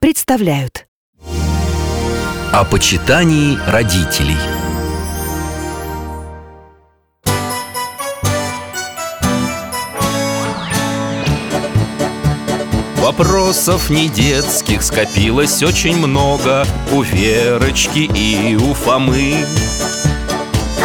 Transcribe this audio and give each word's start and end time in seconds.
представляют. 0.00 0.86
О 2.52 2.64
почитании 2.64 3.58
родителей. 3.66 4.36
Вопросов 12.96 13.88
не 13.88 14.08
детских 14.08 14.82
скопилось 14.82 15.62
очень 15.62 15.96
много 15.96 16.66
У 16.92 17.02
Верочки 17.02 18.10
и 18.12 18.56
у 18.56 18.74
Фомы. 18.74 19.36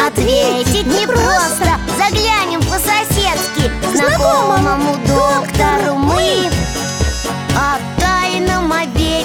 Ответить 0.08 0.86
непросто 0.86 1.80
Заглянем 1.98 2.60
по-соседски 2.62 3.72
Знакомому 3.96 4.96
доктору 5.08 5.96
мы 5.96 6.50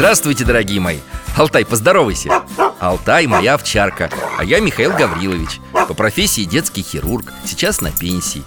Здравствуйте, 0.00 0.46
дорогие 0.46 0.80
мои! 0.80 0.96
Алтай, 1.36 1.62
поздоровайся! 1.66 2.42
Алтай 2.78 3.26
моя 3.26 3.52
овчарка, 3.52 4.08
а 4.38 4.42
я 4.42 4.58
Михаил 4.58 4.92
Гаврилович. 4.92 5.60
По 5.72 5.92
профессии 5.92 6.44
детский 6.44 6.80
хирург, 6.80 7.30
сейчас 7.44 7.82
на 7.82 7.92
пенсии. 7.92 8.42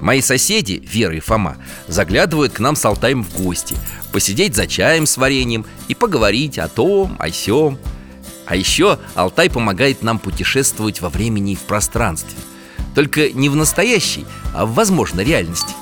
Мои 0.00 0.22
соседи, 0.22 0.82
Вера 0.82 1.14
и 1.14 1.20
Фома, 1.20 1.58
заглядывают 1.86 2.54
к 2.54 2.60
нам 2.60 2.76
с 2.76 2.84
Алтаем 2.86 3.24
в 3.24 3.42
гости. 3.42 3.76
Посидеть 4.10 4.56
за 4.56 4.66
чаем 4.66 5.04
с 5.04 5.18
вареньем 5.18 5.66
и 5.88 5.94
поговорить 5.94 6.58
о 6.58 6.66
том, 6.66 7.14
о 7.18 7.30
сём. 7.30 7.78
А 8.46 8.56
еще 8.56 8.98
Алтай 9.14 9.50
помогает 9.50 10.02
нам 10.02 10.18
путешествовать 10.18 11.02
во 11.02 11.10
времени 11.10 11.52
и 11.52 11.56
в 11.56 11.60
пространстве. 11.60 12.38
Только 12.94 13.28
не 13.28 13.50
в 13.50 13.54
настоящей, 13.54 14.24
а 14.54 14.64
в 14.64 14.72
возможной 14.72 15.26
реальности. 15.26 15.74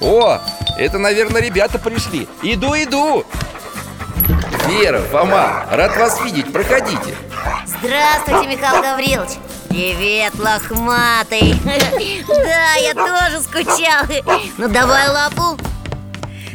О, 0.00 0.40
это, 0.76 0.98
наверное, 0.98 1.40
ребята 1.40 1.78
пришли. 1.78 2.26
Иду, 2.42 2.74
иду 2.74 3.24
Вера, 4.70 5.00
Фома, 5.00 5.66
рад 5.72 5.96
вас 5.96 6.20
видеть, 6.22 6.52
проходите 6.52 7.16
Здравствуйте, 7.66 8.46
Михаил 8.56 8.82
Гаврилович 8.82 9.30
Привет, 9.68 10.32
лохматый 10.38 11.54
Да, 12.28 12.74
я 12.74 12.94
тоже 12.94 13.40
скучал 13.40 14.04
Ну 14.58 14.68
давай 14.68 15.08
лапу 15.08 15.58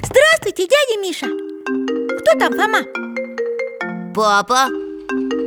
Здравствуйте, 0.04 0.66
дядя 0.68 1.02
Миша 1.02 1.28
Кто 2.22 2.40
там, 2.40 2.54
Фома? 2.54 2.84
Папа 4.16 4.68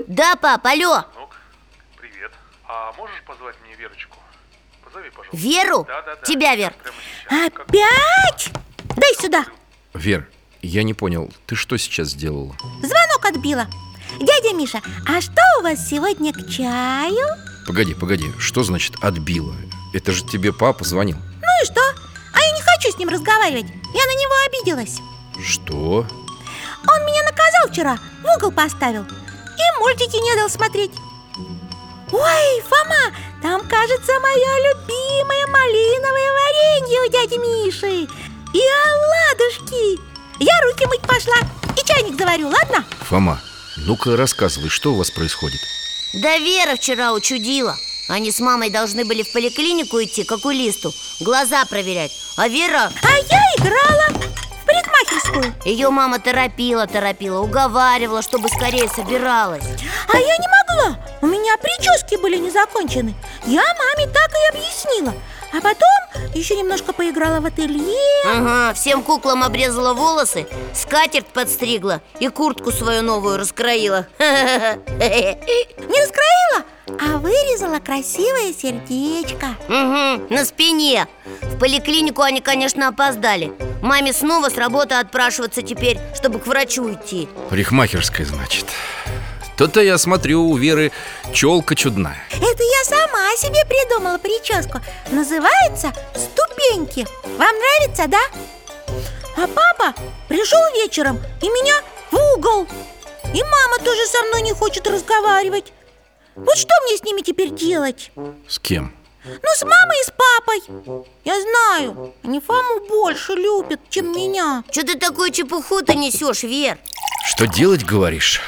Да, 0.06 0.36
пап, 0.36 0.66
алло 0.66 1.04
Ну, 1.16 1.28
привет. 1.96 2.32
А 2.66 2.92
можешь 2.98 3.22
позвать 3.26 3.54
мне 3.64 3.74
Верочку? 3.76 4.16
Позови, 4.84 5.08
пожалуйста. 5.08 5.36
Веру? 5.36 5.84
Да-да-да. 5.88 6.26
Тебя, 6.26 6.54
Вер 6.54 6.74
Прямо 6.82 6.96
сейчас. 7.00 7.50
Как- 7.54 7.60
Опять? 7.66 8.50
Дай 8.96 9.14
сюда 9.14 9.44
Вер, 9.94 10.28
я 10.62 10.82
не 10.82 10.94
понял, 10.94 11.30
ты 11.46 11.54
что 11.54 11.76
сейчас 11.76 12.08
сделала? 12.08 12.54
Звонок 12.82 13.24
отбила 13.24 13.66
Дядя 14.20 14.54
Миша, 14.54 14.80
а 15.06 15.20
что 15.20 15.42
у 15.58 15.62
вас 15.62 15.88
сегодня 15.88 16.32
к 16.32 16.48
чаю? 16.48 17.26
Погоди, 17.66 17.94
погоди, 17.94 18.32
что 18.38 18.62
значит 18.62 18.94
отбила? 19.00 19.54
Это 19.94 20.12
же 20.12 20.24
тебе 20.24 20.52
папа 20.52 20.84
звонил 20.84 21.16
Ну 21.16 21.62
и 21.62 21.64
что? 21.64 21.80
А 22.34 22.40
я 22.40 22.50
не 22.52 22.62
хочу 22.62 22.90
с 22.90 22.98
ним 22.98 23.08
разговаривать 23.08 23.66
Я 23.66 24.04
на 24.04 24.14
него 24.14 24.34
обиделась 24.46 24.98
Что? 25.44 26.06
Он 26.86 27.06
меня 27.06 27.22
наказал 27.24 27.68
вчера, 27.70 27.98
в 28.22 28.36
угол 28.36 28.50
поставил 28.52 29.02
И 29.02 29.80
мультики 29.80 30.16
не 30.16 30.34
дал 30.36 30.48
смотреть 30.48 30.92
Ой, 32.10 32.62
Фома, 32.62 33.14
там, 33.42 33.60
кажется, 33.68 34.12
мое 34.20 34.70
любимое 34.70 35.46
малиновое 35.48 36.32
варенье 36.32 37.00
у 37.02 37.12
дяди 37.12 37.38
Миши 37.38 38.08
И 38.54 38.62
оладушки 38.86 40.17
Я 40.38 40.60
руки 40.62 40.86
мыть 40.86 41.00
пошла 41.02 41.36
и 41.76 41.86
чайник 41.86 42.18
заварю, 42.18 42.48
ладно? 42.48 42.84
Фома, 43.08 43.40
ну-ка 43.76 44.16
рассказывай, 44.16 44.68
что 44.68 44.92
у 44.92 44.96
вас 44.96 45.10
происходит? 45.10 45.60
Да 46.14 46.38
Вера 46.38 46.76
вчера 46.76 47.12
учудила. 47.12 47.76
Они 48.08 48.30
с 48.30 48.40
мамой 48.40 48.70
должны 48.70 49.04
были 49.04 49.22
в 49.22 49.32
поликлинику 49.32 50.02
идти, 50.02 50.24
к 50.24 50.32
окулисту 50.32 50.94
Глаза 51.20 51.64
проверять. 51.66 52.12
А 52.36 52.48
Вера, 52.48 52.90
А 53.02 53.10
я 53.10 53.42
играла 53.58 54.08
в 54.62 54.66
парикмахерскую. 54.66 55.54
Ее 55.64 55.90
мама 55.90 56.18
торопила, 56.18 56.86
торопила 56.86 57.40
Уговаривала, 57.40 58.22
чтобы 58.22 58.48
скорее 58.48 58.88
собиралась. 58.88 59.64
А 60.12 60.16
я 60.16 60.36
не 60.36 60.48
могла. 60.48 60.98
У 61.20 61.26
меня 61.26 61.56
прически 61.58 62.16
были 62.16 62.38
не 62.38 62.50
закончены 62.50 63.14
Я 63.44 63.62
маме 63.62 64.10
так 64.12 64.30
и 64.30 64.56
объяснила 64.56 65.14
А 65.52 65.60
потом 65.60 65.88
еще 66.34 66.56
немножко 66.56 66.92
поиграла 66.92 67.40
в 67.40 67.46
ателье. 67.46 67.96
Ага, 68.26 68.74
всем 68.74 69.02
куклам 69.02 69.42
обрезала 69.42 69.94
волосы 69.94 70.46
Скатерть 70.74 71.26
подстригла 71.26 72.02
И 72.20 72.28
куртку 72.28 72.70
свою 72.70 73.02
новую 73.02 73.38
раскроила. 73.38 74.06
Не 74.18 76.00
раскроила, 76.00 76.64
а 77.00 77.18
вырезала 77.18 77.78
красивое 77.78 78.52
сердечко. 78.52 79.56
Угу, 79.68 80.34
на 80.34 80.44
спине. 80.44 81.06
В 81.42 81.58
поликлинику 81.58 82.22
они, 82.22 82.40
конечно, 82.40 82.88
опоздали. 82.88 83.52
Маме 83.82 84.12
снова 84.12 84.48
с 84.50 84.56
работы 84.56 84.96
отпрашиваться 84.96 85.62
теперь, 85.62 85.98
чтобы 86.14 86.38
к 86.40 86.46
врачу 86.46 86.92
идти. 86.92 87.28
Парикмахерская, 87.50 88.26
значит 88.26 88.66
То-то 89.58 89.80
я 89.80 89.98
смотрю, 89.98 90.44
у 90.44 90.56
Веры 90.56 90.92
челка 91.34 91.74
чудная 91.74 92.22
Это 92.30 92.62
я 92.62 92.84
сама 92.84 93.36
себе 93.36 93.64
придумала 93.66 94.16
прическу 94.16 94.78
Называется 95.10 95.92
«Ступеньки» 96.14 97.04
Вам 97.24 97.56
нравится, 97.56 98.04
да? 98.06 98.20
А 99.36 99.48
папа 99.48 100.00
пришел 100.28 100.60
вечером 100.74 101.20
и 101.42 101.46
меня 101.48 101.74
в 102.12 102.36
угол 102.36 102.68
И 103.34 103.42
мама 103.42 103.78
тоже 103.84 104.06
со 104.06 104.22
мной 104.28 104.42
не 104.42 104.52
хочет 104.52 104.86
разговаривать 104.86 105.72
Вот 106.36 106.56
что 106.56 106.72
мне 106.84 106.96
с 106.96 107.02
ними 107.02 107.22
теперь 107.22 107.50
делать? 107.50 108.12
С 108.46 108.60
кем? 108.60 108.94
Ну, 109.24 109.48
с 109.56 109.62
мамой 109.62 110.00
и 110.00 110.04
с 110.04 110.12
папой 110.12 110.62
Я 111.24 111.34
знаю, 111.40 112.14
они 112.22 112.38
Фому 112.38 112.86
больше 112.88 113.32
любят, 113.32 113.80
чем 113.90 114.12
меня 114.12 114.62
Что 114.70 114.82
ты 114.82 114.96
такую 114.96 115.32
чепуху-то 115.32 115.94
несешь, 115.94 116.44
Вер? 116.44 116.78
Что 117.26 117.48
делать, 117.48 117.84
говоришь? 117.84 118.40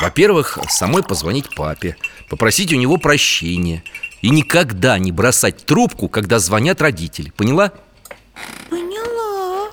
Во-первых, 0.00 0.58
самой 0.68 1.02
позвонить 1.02 1.54
папе 1.54 1.96
Попросить 2.28 2.72
у 2.72 2.76
него 2.76 2.96
прощения 2.96 3.84
И 4.22 4.30
никогда 4.30 4.98
не 4.98 5.12
бросать 5.12 5.64
трубку, 5.66 6.08
когда 6.08 6.38
звонят 6.38 6.80
родители. 6.80 7.30
Поняла? 7.30 7.72
Поняла. 8.70 9.70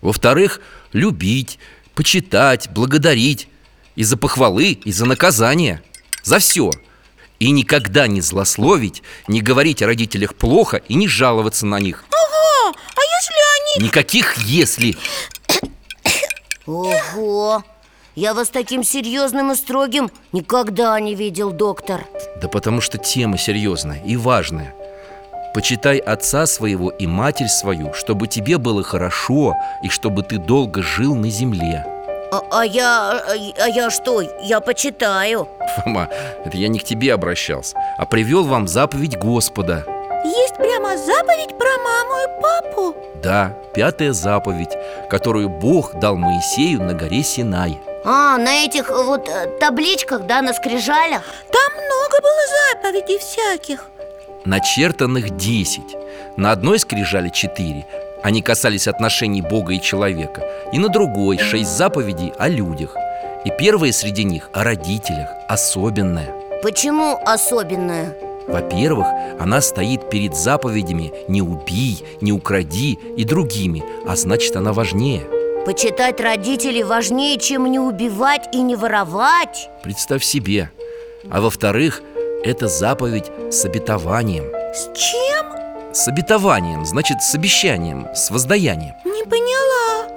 Во-вторых, 0.00 0.60
любить, 0.92 1.58
почитать, 1.94 2.70
благодарить 2.70 3.48
И 3.94 4.04
за 4.04 4.16
похвалы, 4.16 4.72
и 4.72 4.92
за 4.92 5.04
наказания. 5.04 5.82
За 6.22 6.38
все 6.38 6.70
И 7.38 7.50
никогда 7.50 8.06
не 8.06 8.22
злословить, 8.22 9.02
не 9.26 9.42
говорить 9.42 9.82
о 9.82 9.86
родителях 9.86 10.34
плохо 10.34 10.78
И 10.88 10.94
не 10.94 11.08
жаловаться 11.08 11.66
на 11.66 11.78
них. 11.78 12.04
Ага, 12.08 12.78
а 12.96 13.00
если 13.00 13.78
они... 13.78 13.86
Никаких 13.86 14.38
«если» 14.38 14.96
Ого! 16.66 17.64
Я 18.20 18.34
вас 18.34 18.48
таким 18.48 18.82
серьезным 18.82 19.52
и 19.52 19.54
строгим 19.54 20.10
никогда 20.32 20.98
не 20.98 21.14
видел, 21.14 21.52
доктор 21.52 22.04
Да 22.42 22.48
потому 22.48 22.80
что 22.80 22.98
тема 22.98 23.38
серьезная 23.38 24.02
и 24.04 24.16
важная 24.16 24.74
Почитай 25.54 25.98
отца 25.98 26.46
своего 26.46 26.90
и 26.90 27.06
матерь 27.06 27.46
свою, 27.46 27.94
чтобы 27.94 28.26
тебе 28.26 28.58
было 28.58 28.82
хорошо 28.82 29.54
и 29.84 29.88
чтобы 29.88 30.24
ты 30.24 30.38
долго 30.38 30.82
жил 30.82 31.14
на 31.14 31.30
земле. 31.30 31.86
А, 32.32 32.42
а 32.50 32.66
я... 32.66 33.22
А 33.56 33.68
я 33.68 33.88
что? 33.88 34.20
Я 34.42 34.58
почитаю 34.58 35.46
Фома, 35.76 36.08
это 36.44 36.56
я 36.56 36.66
не 36.66 36.80
к 36.80 36.84
тебе 36.84 37.14
обращался, 37.14 37.76
а 37.98 38.04
привел 38.04 38.42
вам 38.42 38.66
заповедь 38.66 39.16
Господа. 39.16 39.84
Есть 40.24 40.56
прямо 40.56 40.98
заповедь 40.98 41.56
про 41.56 41.70
маму 41.84 42.14
и 42.24 42.42
папу 42.42 42.96
Да, 43.22 43.56
пятая 43.74 44.12
заповедь, 44.12 44.76
которую 45.08 45.48
Бог 45.48 45.94
дал 46.00 46.16
Моисею 46.16 46.82
на 46.82 46.94
горе 46.94 47.22
Синай. 47.22 47.78
А, 48.10 48.38
на 48.38 48.64
этих 48.64 48.88
вот 48.88 49.28
э, 49.28 49.58
табличках, 49.60 50.22
да, 50.26 50.40
на 50.40 50.54
скрижалях? 50.54 51.24
Там 51.52 51.72
много 51.74 52.16
было 52.22 52.72
заповедей 52.72 53.18
всяких. 53.18 53.84
Начертанных 54.46 55.36
10 55.36 55.82
На 56.38 56.52
одной 56.52 56.78
скрижали 56.78 57.28
4 57.28 57.84
Они 58.22 58.40
касались 58.40 58.88
отношений 58.88 59.42
Бога 59.42 59.74
и 59.74 59.82
человека. 59.82 60.42
И 60.72 60.78
на 60.78 60.88
другой 60.88 61.36
6 61.36 61.68
заповедей 61.68 62.32
о 62.38 62.48
людях. 62.48 62.96
И 63.44 63.50
первая 63.58 63.92
среди 63.92 64.24
них 64.24 64.48
о 64.54 64.64
родителях, 64.64 65.28
особенная. 65.46 66.32
Почему 66.62 67.20
особенное? 67.26 68.16
Во-первых, 68.46 69.06
она 69.38 69.60
стоит 69.60 70.08
перед 70.08 70.34
заповедями 70.34 71.12
«не 71.28 71.42
убий», 71.42 72.02
«не 72.22 72.32
укради» 72.32 72.98
и 73.18 73.24
другими. 73.24 73.84
А 74.06 74.16
значит, 74.16 74.56
она 74.56 74.72
важнее 74.72 75.26
Почитать 75.64 76.20
родителей 76.20 76.82
важнее, 76.82 77.38
чем 77.38 77.66
не 77.66 77.78
убивать 77.78 78.48
и 78.52 78.62
не 78.62 78.76
воровать. 78.76 79.68
Представь 79.82 80.24
себе. 80.24 80.70
А 81.30 81.40
во-вторых, 81.40 82.02
это 82.44 82.68
заповедь 82.68 83.30
с 83.50 83.64
обетованием. 83.64 84.46
С 84.74 84.90
чем? 84.96 85.46
С 85.92 86.08
обетованием, 86.08 86.84
значит, 86.84 87.22
с 87.22 87.34
обещанием, 87.34 88.06
с 88.14 88.30
воздаянием. 88.30 88.94
Не 89.04 89.24
поняла. 89.24 90.08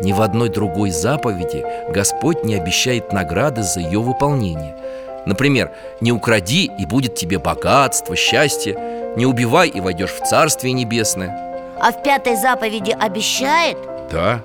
Ни 0.00 0.12
в 0.12 0.20
одной 0.20 0.50
другой 0.50 0.90
заповеди 0.90 1.64
Господь 1.90 2.44
не 2.44 2.54
обещает 2.54 3.12
награды 3.12 3.62
за 3.62 3.80
ее 3.80 4.00
выполнение. 4.00 4.76
Например, 5.24 5.72
не 6.00 6.12
укради, 6.12 6.70
и 6.78 6.86
будет 6.86 7.14
тебе 7.14 7.38
богатство, 7.38 8.14
счастье. 8.14 8.76
Не 9.16 9.26
убивай, 9.26 9.68
и 9.68 9.80
войдешь 9.80 10.12
в 10.12 10.24
Царствие 10.24 10.74
Небесное 10.74 11.74
А 11.80 11.90
в 11.90 12.02
пятой 12.02 12.36
заповеди 12.36 12.96
обещает? 12.98 13.78
Да, 14.12 14.40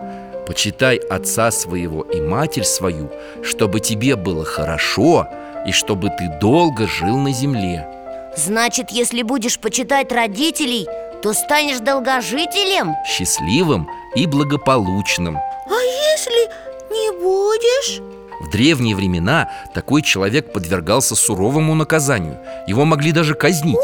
почитай 0.52 0.98
отца 0.98 1.50
своего 1.50 2.02
и 2.02 2.20
матерь 2.20 2.66
свою 2.66 3.10
Чтобы 3.42 3.80
тебе 3.80 4.18
было 4.18 4.44
хорошо 4.44 5.26
и 5.66 5.72
чтобы 5.72 6.10
ты 6.10 6.28
долго 6.42 6.88
жил 6.88 7.18
на 7.20 7.32
земле 7.32 7.88
Значит, 8.36 8.90
если 8.90 9.22
будешь 9.22 9.60
почитать 9.60 10.12
родителей, 10.12 10.88
то 11.24 11.32
станешь 11.32 11.80
долгожителем? 11.80 12.96
Счастливым 13.08 13.88
и 14.14 14.26
благополучным 14.26 15.38
А 15.38 15.82
если 16.14 16.50
не 16.92 17.12
будешь? 17.18 18.02
В 18.42 18.52
древние 18.52 18.94
времена 18.98 19.50
такой 19.74 20.02
человек 20.02 20.52
подвергался 20.52 21.16
суровому 21.16 21.76
наказанию 21.76 22.38
Его 22.68 22.84
могли 22.84 23.14
даже 23.14 23.36
казнить 23.36 23.78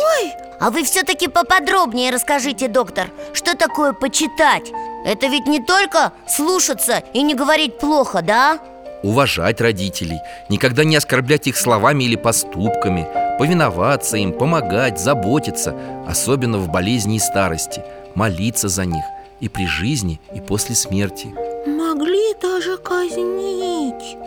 А 0.60 0.72
вы 0.72 0.84
все-таки 0.84 1.28
поподробнее 1.28 2.12
расскажите, 2.12 2.68
доктор, 2.68 3.10
что 3.34 3.56
такое 3.56 3.94
почитать? 3.94 4.72
Это 5.06 5.28
ведь 5.28 5.46
не 5.46 5.60
только 5.60 6.12
слушаться 6.28 7.04
и 7.14 7.22
не 7.22 7.36
говорить 7.36 7.78
плохо, 7.78 8.22
да? 8.22 8.60
Уважать 9.04 9.62
родителей, 9.62 10.20
никогда 10.50 10.84
не 10.84 10.96
оскорблять 10.96 11.46
их 11.46 11.58
словами 11.58 12.06
или 12.06 12.16
поступками 12.16 13.08
Повиноваться 13.38 14.18
им, 14.18 14.34
помогать, 14.34 15.00
заботиться 15.00 15.76
Особенно 16.08 16.58
в 16.58 16.70
болезни 16.70 17.18
и 17.18 17.20
старости 17.20 17.84
Молиться 18.16 18.68
за 18.68 18.86
них 18.86 19.04
и 19.40 19.50
при 19.50 19.68
жизни, 19.68 20.20
и 20.34 20.42
после 20.42 20.74
смерти 20.74 21.28
Могли 21.68 22.34
даже 22.42 22.78
казнить 22.78 24.18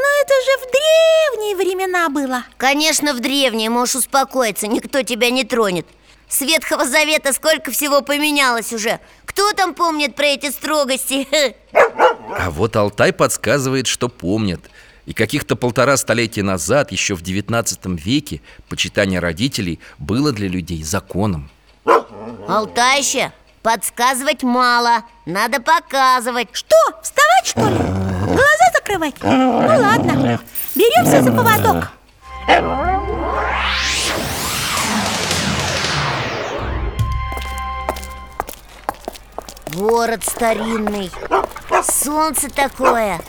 но 0.00 0.06
это 0.22 0.34
же 0.44 0.58
в 0.58 0.70
древние 0.70 1.56
времена 1.56 2.08
было. 2.08 2.44
Конечно, 2.56 3.12
в 3.12 3.20
древние 3.20 3.70
можешь 3.70 3.96
успокоиться, 3.96 4.66
никто 4.66 5.02
тебя 5.02 5.30
не 5.30 5.44
тронет. 5.44 5.86
С 6.28 6.40
Ветхого 6.42 6.86
Завета 6.86 7.32
сколько 7.32 7.70
всего 7.70 8.02
поменялось 8.02 8.72
уже. 8.72 9.00
Кто 9.24 9.52
там 9.52 9.74
помнит 9.74 10.14
про 10.14 10.26
эти 10.26 10.50
строгости? 10.50 11.28
А 12.32 12.48
вот 12.50 12.76
Алтай 12.76 13.12
подсказывает, 13.12 13.88
что 13.88 14.08
помнят 14.08 14.60
И 15.04 15.14
каких-то 15.14 15.56
полтора 15.56 15.96
столетия 15.96 16.44
назад, 16.44 16.92
еще 16.92 17.16
в 17.16 17.22
19 17.22 17.86
веке 17.86 18.40
Почитание 18.68 19.18
родителей 19.18 19.80
было 19.98 20.30
для 20.30 20.46
людей 20.46 20.84
законом. 20.84 21.50
Алтайще, 22.46 23.32
подсказывать 23.62 24.44
мало, 24.44 25.02
надо 25.26 25.60
показывать. 25.60 26.48
Что, 26.52 26.76
вставать 27.02 27.46
что 27.46 27.68
ли? 27.68 28.09
Глаза 28.40 28.72
закрывать? 28.74 29.14
Ну 29.22 29.58
ладно, 29.58 30.40
беремся 30.74 31.22
за 31.22 31.30
поводок. 31.30 31.90
Город 39.74 40.24
старинный. 40.24 41.10
Солнце 41.82 42.48
такое. 42.50 43.20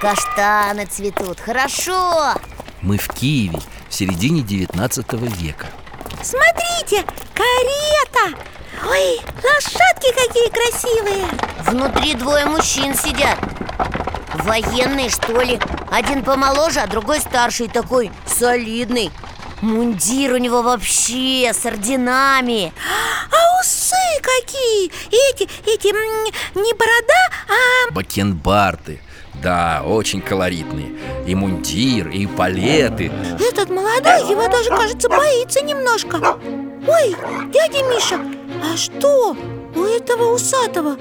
Каштаны 0.00 0.86
цветут. 0.86 1.40
Хорошо. 1.40 2.34
Мы 2.80 2.96
в 2.96 3.08
Киеве 3.08 3.58
в 3.88 3.94
середине 3.94 4.42
19 4.42 5.12
века. 5.12 5.66
Смотрите, 6.22 7.04
карета. 7.34 8.38
Ой, 8.88 9.20
лошадки 9.42 10.12
какие 10.14 10.48
красивые. 10.48 11.26
Внутри 11.60 12.14
двое 12.14 12.46
мужчин 12.46 12.94
сидят 12.94 13.38
Военные, 14.44 15.08
что 15.10 15.40
ли? 15.40 15.58
Один 15.90 16.22
помоложе, 16.24 16.80
а 16.80 16.86
другой 16.86 17.20
старший 17.20 17.68
Такой 17.68 18.10
солидный. 18.26 19.10
Мундир 19.60 20.32
у 20.34 20.38
него 20.38 20.62
вообще 20.62 21.52
с 21.52 21.66
орденами. 21.66 22.72
А 23.30 23.60
усы 23.60 23.94
какие! 24.22 24.90
Эти, 25.08 25.44
эти, 25.66 25.88
не 26.58 26.72
борода, 26.72 27.30
а 27.48 27.92
Бакенбарды. 27.92 29.00
Да, 29.42 29.82
очень 29.84 30.20
колоритные. 30.20 30.92
И 31.26 31.34
мундир, 31.34 32.08
и 32.08 32.26
палеты. 32.26 33.12
Этот 33.38 33.70
молодой 33.70 34.30
его 34.30 34.48
даже, 34.48 34.70
кажется, 34.70 35.08
боится 35.08 35.62
немножко. 35.62 36.38
Ой, 36.86 37.16
дядя 37.52 37.82
Миша, 37.84 38.20
а 38.62 38.76
что? 38.76 39.36
У 39.74 39.82
этого 39.84 40.34
усатого? 40.34 40.96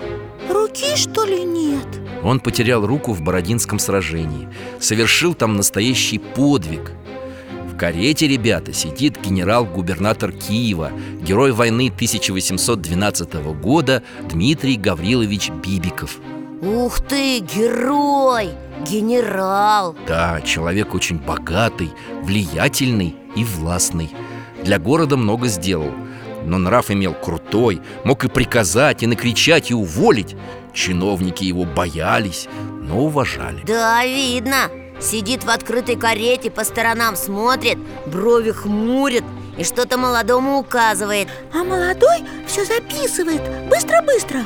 Руки, 0.50 0.96
что 0.96 1.24
ли, 1.26 1.44
нет? 1.44 2.09
Он 2.24 2.40
потерял 2.40 2.86
руку 2.86 3.14
в 3.14 3.22
Бородинском 3.22 3.80
сражении 3.80 4.48
Совершил 4.80 5.34
там 5.34 5.56
настоящий 5.56 6.20
подвиг 6.20 6.92
В 7.72 7.78
карете, 7.78 8.28
ребята, 8.28 8.74
сидит 8.74 9.20
генерал-губернатор 9.22 10.32
Киева 10.32 10.92
Герой 11.22 11.52
войны 11.52 11.92
1812 11.94 13.34
года 13.62 14.04
Дмитрий 14.30 14.76
Гаврилович 14.76 15.52
Бибиков 15.64 16.18
Ух 16.62 17.00
ты, 17.08 17.40
герой! 17.40 18.50
Генерал! 18.86 19.96
Да, 20.08 20.42
человек 20.42 20.94
очень 20.94 21.18
богатый, 21.18 21.92
влиятельный 22.24 23.16
и 23.36 23.46
властный 23.46 24.10
Для 24.64 24.78
города 24.78 25.16
много 25.16 25.48
сделал 25.48 25.92
Но 26.46 26.58
нрав 26.58 26.92
имел 26.92 27.14
крутой 27.14 27.82
Мог 28.04 28.26
и 28.26 28.28
приказать, 28.28 29.04
и 29.04 29.08
накричать, 29.08 29.72
и 29.72 29.74
уволить 29.74 30.36
Чиновники 30.74 31.44
его 31.44 31.66
боялись, 31.66 32.48
но 32.82 33.00
уважали. 33.00 33.62
Да, 33.66 34.06
видно. 34.06 34.70
Сидит 35.00 35.44
в 35.44 35.50
открытой 35.50 35.96
карете, 35.96 36.52
по 36.52 36.66
сторонам 36.66 37.16
смотрит 37.16 37.78
Брови 38.06 38.52
хмурит 38.52 39.24
и 39.58 39.64
что-то 39.64 39.98
молодому 39.98 40.58
указывает. 40.60 41.30
А 41.54 41.64
молодой 41.64 42.24
все 42.48 42.66
записывает. 42.66 43.42
Быстро-быстро 43.70 44.44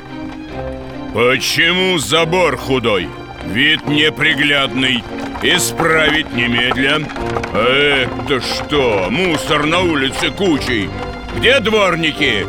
Почему 1.13 1.97
забор 1.99 2.57
худой? 2.57 3.07
Вид 3.45 3.85
неприглядный. 3.87 5.03
Исправить 5.43 6.33
немедля 6.33 7.05
А 7.53 8.07
Это 8.25 8.39
что? 8.41 9.07
Мусор 9.09 9.65
на 9.65 9.81
улице 9.81 10.31
кучей? 10.31 10.89
Где 11.37 11.59
дворники? 11.59 12.45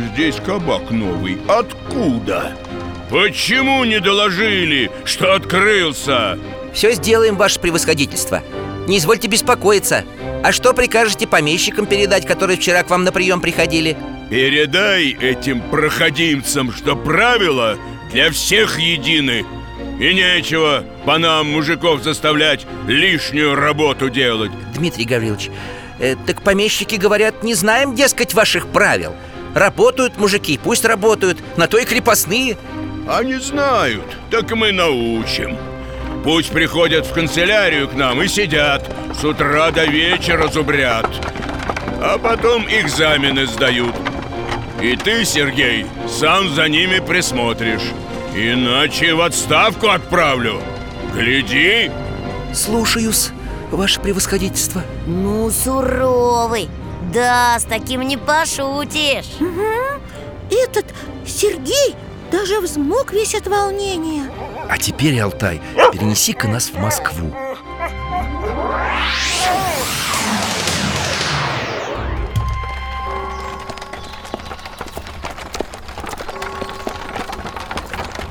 Здесь 0.00 0.36
кабак 0.36 0.90
новый 0.90 1.38
Откуда? 1.48 2.56
Почему 3.10 3.84
не 3.84 4.00
доложили, 4.00 4.90
что 5.04 5.34
открылся? 5.34 6.38
Все 6.72 6.92
сделаем, 6.92 7.36
ваше 7.36 7.60
превосходительство 7.60 8.42
Не 8.86 8.98
извольте 8.98 9.28
беспокоиться 9.28 10.04
А 10.42 10.52
что 10.52 10.72
прикажете 10.72 11.26
помещикам 11.26 11.86
передать, 11.86 12.26
которые 12.26 12.56
вчера 12.56 12.82
к 12.82 12.90
вам 12.90 13.04
на 13.04 13.12
прием 13.12 13.40
приходили? 13.40 13.96
Передай 14.30 15.10
этим 15.20 15.60
проходимцам, 15.60 16.72
что 16.72 16.96
правила 16.96 17.76
для 18.12 18.30
всех 18.30 18.78
едины 18.78 19.44
И 19.98 20.14
нечего 20.14 20.84
по 21.04 21.18
нам, 21.18 21.50
мужиков, 21.50 22.02
заставлять 22.02 22.66
лишнюю 22.86 23.54
работу 23.54 24.08
делать 24.08 24.52
Дмитрий 24.74 25.04
Гаврилович, 25.04 25.50
Э, 26.00 26.16
так 26.26 26.40
помещики 26.40 26.94
говорят, 26.94 27.42
не 27.42 27.54
знаем, 27.54 27.94
дескать, 27.94 28.32
ваших 28.32 28.66
правил 28.68 29.14
Работают 29.54 30.18
мужики, 30.18 30.58
пусть 30.62 30.84
работают, 30.84 31.38
на 31.56 31.66
то 31.66 31.78
и 31.78 31.84
крепостные. 31.84 32.56
Они 33.08 33.34
знают, 33.34 34.04
так 34.30 34.50
мы 34.52 34.72
научим. 34.72 35.56
Пусть 36.22 36.50
приходят 36.50 37.06
в 37.06 37.12
канцелярию 37.12 37.88
к 37.88 37.94
нам 37.94 38.22
и 38.22 38.28
сидят. 38.28 38.88
С 39.18 39.24
утра 39.24 39.70
до 39.70 39.86
вечера 39.86 40.48
зубрят. 40.48 41.08
А 42.02 42.18
потом 42.18 42.66
экзамены 42.66 43.46
сдают. 43.46 43.94
И 44.80 44.96
ты, 44.96 45.24
Сергей, 45.24 45.86
сам 46.08 46.54
за 46.54 46.68
ними 46.68 47.00
присмотришь. 47.00 47.82
Иначе 48.34 49.14
в 49.14 49.22
отставку 49.22 49.88
отправлю. 49.88 50.60
Гляди. 51.14 51.90
Слушаюсь, 52.54 53.30
ваше 53.70 54.00
превосходительство. 54.00 54.82
Ну, 55.06 55.50
суровый 55.50 56.68
Да, 57.12 57.58
с 57.58 57.64
таким 57.64 58.02
не 58.02 58.16
пошутишь. 58.16 59.26
Этот 60.48 60.86
Сергей 61.26 61.96
даже 62.30 62.60
взмок 62.60 63.12
весь 63.12 63.34
от 63.34 63.48
волнения. 63.48 64.30
А 64.68 64.78
теперь, 64.78 65.18
Алтай, 65.18 65.60
перенеси-ка 65.92 66.46
нас 66.46 66.70
в 66.70 66.78
Москву. 66.78 67.34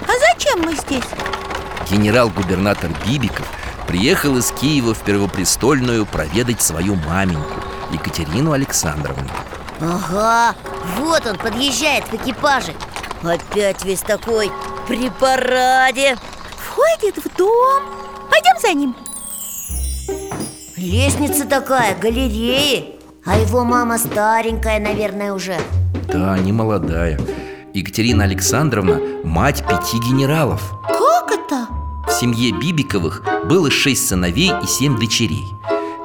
А 0.07 0.33
зачем 0.33 0.61
мы 0.61 0.75
здесь? 0.75 1.03
Генерал-губернатор 1.91 2.91
Бибиков 3.05 3.47
приехал 3.87 4.37
из 4.37 4.51
Киева 4.51 4.93
в 4.93 4.99
Первопрестольную 4.99 6.05
проведать 6.05 6.61
свою 6.61 6.95
маменьку 6.95 7.68
Екатерину 7.91 8.51
Александровну. 8.51 9.27
Ага, 9.81 10.55
вот 10.97 11.25
он 11.25 11.37
подъезжает 11.37 12.05
в 12.05 12.13
экипаже. 12.15 12.73
Опять 13.23 13.83
весь 13.85 14.01
такой 14.01 14.51
при 14.87 15.09
параде. 15.09 16.17
Входит 16.57 17.17
в 17.17 17.35
дом. 17.37 17.83
Пойдем 18.29 18.59
за 18.61 18.73
ним. 18.73 18.95
Лестница 20.77 21.45
такая, 21.45 21.97
галереи. 21.97 22.95
А 23.25 23.37
его 23.37 23.63
мама 23.63 23.97
старенькая, 23.97 24.79
наверное, 24.79 25.33
уже. 25.33 25.57
Да, 26.07 26.37
не 26.37 26.51
молодая. 26.51 27.19
Екатерина 27.73 28.23
Александровна– 28.23 28.99
мать 29.23 29.63
пяти 29.67 29.99
генералов. 29.99 30.73
Как 30.87 31.31
это? 31.31 31.67
В 32.07 32.11
семье 32.11 32.51
Бибиковых 32.51 33.23
было 33.45 33.69
шесть 33.69 34.07
сыновей 34.07 34.51
и 34.63 34.67
семь 34.67 34.97
дочерей 34.97 35.45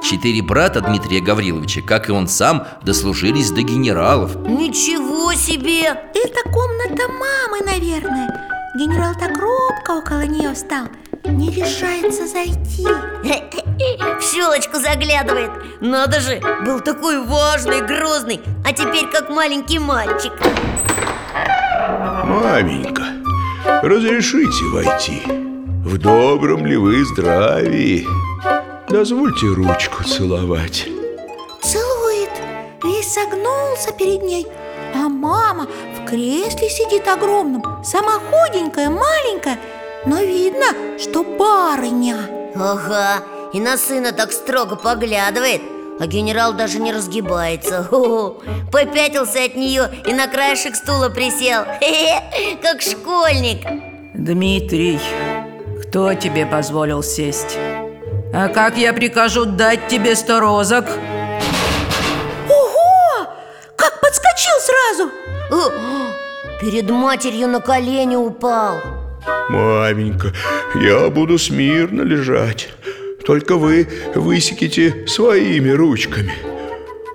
Четыре 0.07 0.43
брата 0.43 0.81
Дмитрия 0.81 1.19
Гавриловича, 1.19 1.81
как 1.81 2.09
и 2.09 2.11
он 2.11 2.27
сам, 2.27 2.67
дослужились 2.83 3.49
до 3.49 3.63
генералов. 3.63 4.35
Ничего 4.35 5.33
себе! 5.33 5.81
Это 5.83 6.49
комната 6.51 7.07
мамы, 7.11 7.65
наверное. 7.65 8.71
Генерал 8.77 9.15
так 9.19 9.35
робко 9.35 9.97
около 9.97 10.27
нее 10.27 10.53
встал. 10.53 10.85
Не 11.23 11.49
решается 11.49 12.27
зайти. 12.27 12.85
В 14.19 14.31
щелочку 14.31 14.77
заглядывает. 14.77 15.49
Надо 15.81 16.19
же, 16.19 16.39
был 16.63 16.81
такой 16.81 17.25
важный, 17.25 17.81
грозный. 17.81 18.41
А 18.63 18.73
теперь 18.73 19.07
как 19.11 19.31
маленький 19.31 19.79
мальчик. 19.79 20.33
Маменька, 22.25 23.05
разрешите 23.81 24.65
войти? 24.65 25.23
В 25.83 25.97
добром 25.97 26.63
ли 26.67 26.77
вы 26.77 27.03
здравии? 27.05 28.05
Дозвольте 28.95 29.47
ручку 29.47 30.05
целовать. 30.05 30.87
Целует. 31.61 32.29
Весь 32.81 33.11
согнулся 33.11 33.91
перед 33.91 34.23
ней 34.23 34.47
А 34.93 35.09
мама 35.09 35.67
в 35.97 36.09
кресле 36.09 36.69
сидит 36.69 37.05
огромном. 37.05 37.83
Сама 37.83 38.13
худенькая, 38.13 38.89
маленькая 38.89 39.59
Но 40.05 40.21
видно, 40.21 40.67
что 40.97 41.25
барыня. 41.25 42.15
Ага, 42.55 43.21
и 43.51 43.59
на 43.59 43.75
сына 43.75 44.13
так 44.13 44.31
строго 44.31 44.77
поглядывает 44.77 45.61
А 45.99 46.07
генерал 46.07 46.53
даже 46.53 46.79
не 46.79 46.93
разгибается. 46.93 47.85
О, 47.91 48.37
Попятился 48.71 49.43
от 49.43 49.57
нее 49.57 49.91
и 50.07 50.13
на 50.13 50.29
краешек 50.29 50.73
стула 50.73 51.09
присел. 51.09 51.65
Хе-хе, 51.81 52.59
Как 52.61 52.81
школьник. 52.81 53.59
Дмитрий, 54.13 55.01
кто 55.83 56.13
тебе 56.13 56.45
позволил 56.45 57.03
сесть? 57.03 57.57
А 58.37 58.49
как 58.49 58.77
я 58.77 58.91
прикажу 58.91 59.45
дать 59.45 59.87
тебе 59.87 60.13
сто 60.13 60.41
розок? 60.41 60.85
Ого! 62.49 63.29
Как 63.77 64.01
подскочил 64.01 64.53
сразу 64.59 65.09
Перед 66.59 66.89
матерью 66.89 67.47
на 67.47 67.61
колени 67.61 68.17
упал 68.17 68.75
Маменька, 69.47 70.33
я 70.75 71.09
буду 71.09 71.39
смирно 71.39 72.01
лежать 72.01 72.67
Только 73.25 73.55
вы 73.55 73.87
высеките 74.15 75.07
своими 75.07 75.69
ручками 75.69 76.33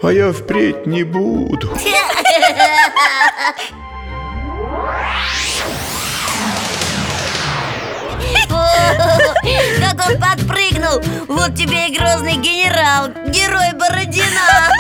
А 0.00 0.14
я 0.14 0.32
впредь 0.32 0.86
не 0.86 1.04
буду 1.04 1.70
Как 9.80 10.08
он 10.08 10.20
подпрыгнул. 10.20 11.00
Вот 11.28 11.54
тебе 11.54 11.88
и 11.88 11.96
грозный 11.96 12.36
генерал 12.36 13.08
Герой 13.28 13.72
Бородина. 13.74 14.70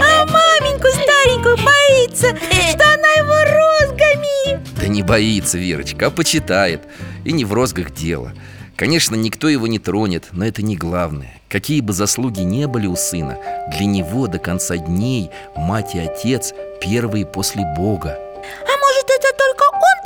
А 0.00 0.26
маменьку 0.26 0.88
старенькую 0.88 1.56
боится 1.56 2.28
Что 2.36 2.84
она 2.94 3.12
его 3.16 3.34
розгами. 3.34 4.60
Да 4.80 4.86
не 4.86 5.02
боится 5.02 5.58
Верочка, 5.58 6.06
а 6.06 6.10
почитает. 6.10 6.82
И 7.24 7.32
не 7.32 7.44
в 7.44 7.52
розгах 7.52 7.92
дело. 7.92 8.32
Конечно, 8.76 9.14
никто 9.14 9.48
его 9.48 9.66
не 9.66 9.78
тронет, 9.78 10.28
но 10.32 10.46
это 10.46 10.62
не 10.62 10.74
главное. 10.74 11.34
Какие 11.50 11.80
бы 11.80 11.92
заслуги 11.92 12.40
не 12.42 12.66
были 12.68 12.86
у 12.86 12.94
сына 12.94 13.36
Для 13.76 13.84
него 13.84 14.28
до 14.28 14.38
конца 14.38 14.76
дней 14.76 15.30
мать 15.56 15.94
и 15.94 15.98
отец 15.98 16.54
первые 16.80 17.26
после 17.26 17.64
Бога 17.76 18.18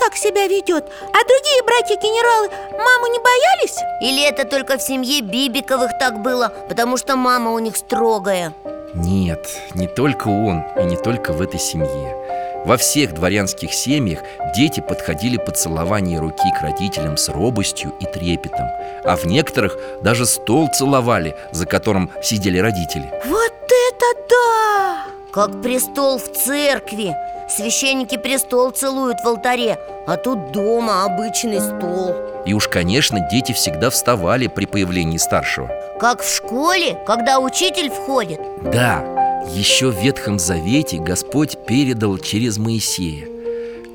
так 0.05 0.17
себя 0.17 0.47
ведет 0.47 0.85
А 0.85 1.25
другие 1.25 1.63
братья-генералы 1.65 2.49
маму 2.73 3.07
не 3.13 3.19
боялись? 3.19 3.79
Или 4.01 4.29
это 4.29 4.45
только 4.45 4.77
в 4.77 4.83
семье 4.83 5.23
Бибиковых 5.23 5.93
так 5.99 6.21
было 6.21 6.53
Потому 6.69 6.97
что 6.97 7.17
мама 7.17 7.53
у 7.53 7.59
них 7.59 7.77
строгая 7.77 8.53
Нет, 8.95 9.47
не 9.75 9.87
только 9.87 10.29
он 10.29 10.65
и 10.79 10.85
не 10.85 10.97
только 10.97 11.33
в 11.33 11.41
этой 11.41 11.59
семье 11.59 12.65
Во 12.67 12.77
всех 12.77 13.15
дворянских 13.15 13.73
семьях 13.73 14.21
дети 14.55 14.81
подходили 14.81 15.39
под 15.39 15.57
целование 15.57 16.19
руки 16.19 16.51
к 16.59 16.63
родителям 16.63 17.17
с 17.17 17.29
робостью 17.29 17.95
и 18.01 18.05
трепетом 18.05 18.69
А 19.05 19.17
в 19.17 19.25
некоторых 19.25 19.79
даже 20.03 20.27
стол 20.27 20.69
целовали, 20.69 21.35
за 21.51 21.67
которым 21.67 22.11
сидели 22.23 22.59
родители 22.59 23.11
Вот 23.25 23.55
это 23.65 24.21
да! 24.29 25.05
Как 25.33 25.63
престол 25.63 26.19
в 26.19 26.31
церкви 26.33 27.17
Священники 27.49 28.17
престол 28.17 28.71
целуют 28.71 29.19
в 29.23 29.29
алтаре 29.29 29.79
А 30.07 30.17
тут 30.17 30.53
дома 30.53 31.05
обычный 31.05 31.61
стол. 31.61 32.15
И 32.47 32.55
уж, 32.55 32.69
конечно, 32.69 33.21
дети 33.31 33.53
всегда 33.53 33.91
вставали 33.91 34.47
при 34.47 34.67
появлении 34.67 35.19
старшего. 35.19 35.71
Как 36.01 36.23
в 36.23 36.29
школе, 36.29 36.99
когда 37.07 37.41
учитель 37.41 37.91
входит. 37.91 38.41
Да, 38.63 39.05
еще 39.55 39.91
в 39.91 40.01
Ветхом 40.01 40.39
Завете 40.39 40.99
Господь 40.99 41.59
передал 41.67 42.19
через 42.19 42.59
Моисея. 42.59 43.29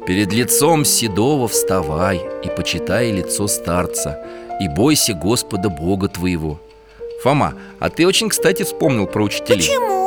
Перед 0.06 0.32
лицом 0.32 0.86
седого 0.86 1.48
вставай 1.48 2.22
и 2.44 2.50
почитай 2.50 3.12
лицо 3.12 3.48
старца 3.48 4.26
И 4.60 4.68
бойся 4.68 5.14
Господа 5.14 5.70
Бога 5.70 6.08
твоего 6.08 6.60
Фома, 7.22 7.54
а 7.80 7.90
ты 7.90 8.08
очень, 8.08 8.30
кстати, 8.30 8.64
вспомнил 8.64 9.06
про 9.06 9.24
учителей. 9.24 9.60
Почему? 9.60 9.99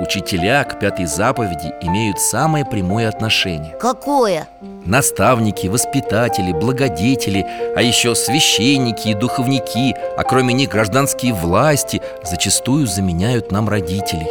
Учителя 0.00 0.64
к 0.64 0.80
пятой 0.80 1.06
заповеди 1.06 1.72
имеют 1.80 2.18
самое 2.18 2.64
прямое 2.64 3.08
отношение 3.08 3.76
Какое? 3.80 4.48
Наставники, 4.84 5.68
воспитатели, 5.68 6.52
благодетели, 6.52 7.46
а 7.76 7.80
еще 7.80 8.14
священники 8.14 9.08
и 9.08 9.14
духовники, 9.14 9.94
а 10.16 10.24
кроме 10.24 10.52
них 10.52 10.70
гражданские 10.70 11.32
власти 11.32 12.02
зачастую 12.22 12.86
заменяют 12.86 13.52
нам 13.52 13.68
родителей. 13.68 14.28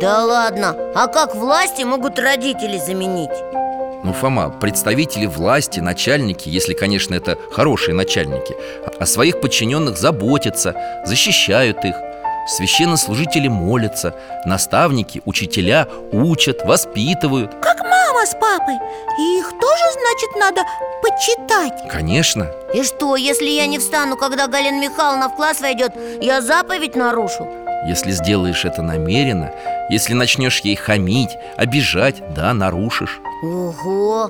Да 0.00 0.24
ладно, 0.24 0.74
а 0.94 1.08
как 1.08 1.34
власти 1.34 1.82
могут 1.82 2.18
родителей 2.18 2.78
заменить? 2.78 3.30
Ну, 4.04 4.12
Фома, 4.12 4.50
представители 4.50 5.26
власти, 5.26 5.80
начальники, 5.80 6.48
если, 6.48 6.74
конечно, 6.74 7.14
это 7.14 7.38
хорошие 7.52 7.94
начальники, 7.94 8.56
о 8.98 9.06
своих 9.06 9.40
подчиненных 9.40 9.96
заботятся, 9.96 10.74
защищают 11.04 11.84
их. 11.84 11.94
Священнослужители 12.46 13.48
молятся, 13.48 14.14
наставники, 14.44 15.22
учителя 15.24 15.88
учат, 16.12 16.64
воспитывают. 16.64 17.54
Как 17.62 17.80
мама 17.80 18.26
с 18.26 18.32
папой 18.34 18.74
И 19.18 19.38
их 19.38 19.48
тоже, 19.48 19.84
значит, 19.92 20.36
надо 20.36 20.62
почитать 21.02 21.88
Конечно, 21.88 22.50
И 22.74 22.82
что, 22.82 23.16
если 23.16 23.46
я 23.48 23.66
не 23.66 23.78
встану, 23.78 24.16
когда 24.16 24.48
Галина 24.48 24.80
Михайловна 24.80 25.28
в 25.28 25.36
класс 25.36 25.60
войдет, 25.60 25.92
я 26.20 26.40
заповедь 26.40 26.96
нарушу? 26.96 27.48
Если 27.86 28.10
сделаешь 28.12 28.64
это 28.64 28.82
намеренно, 28.82 29.52
если 29.88 30.14
начнешь 30.14 30.60
ей 30.60 30.76
хамить, 30.76 31.30
обижать, 31.56 32.22
да, 32.34 32.52
нарушишь 32.54 33.20
Ого! 33.42 34.28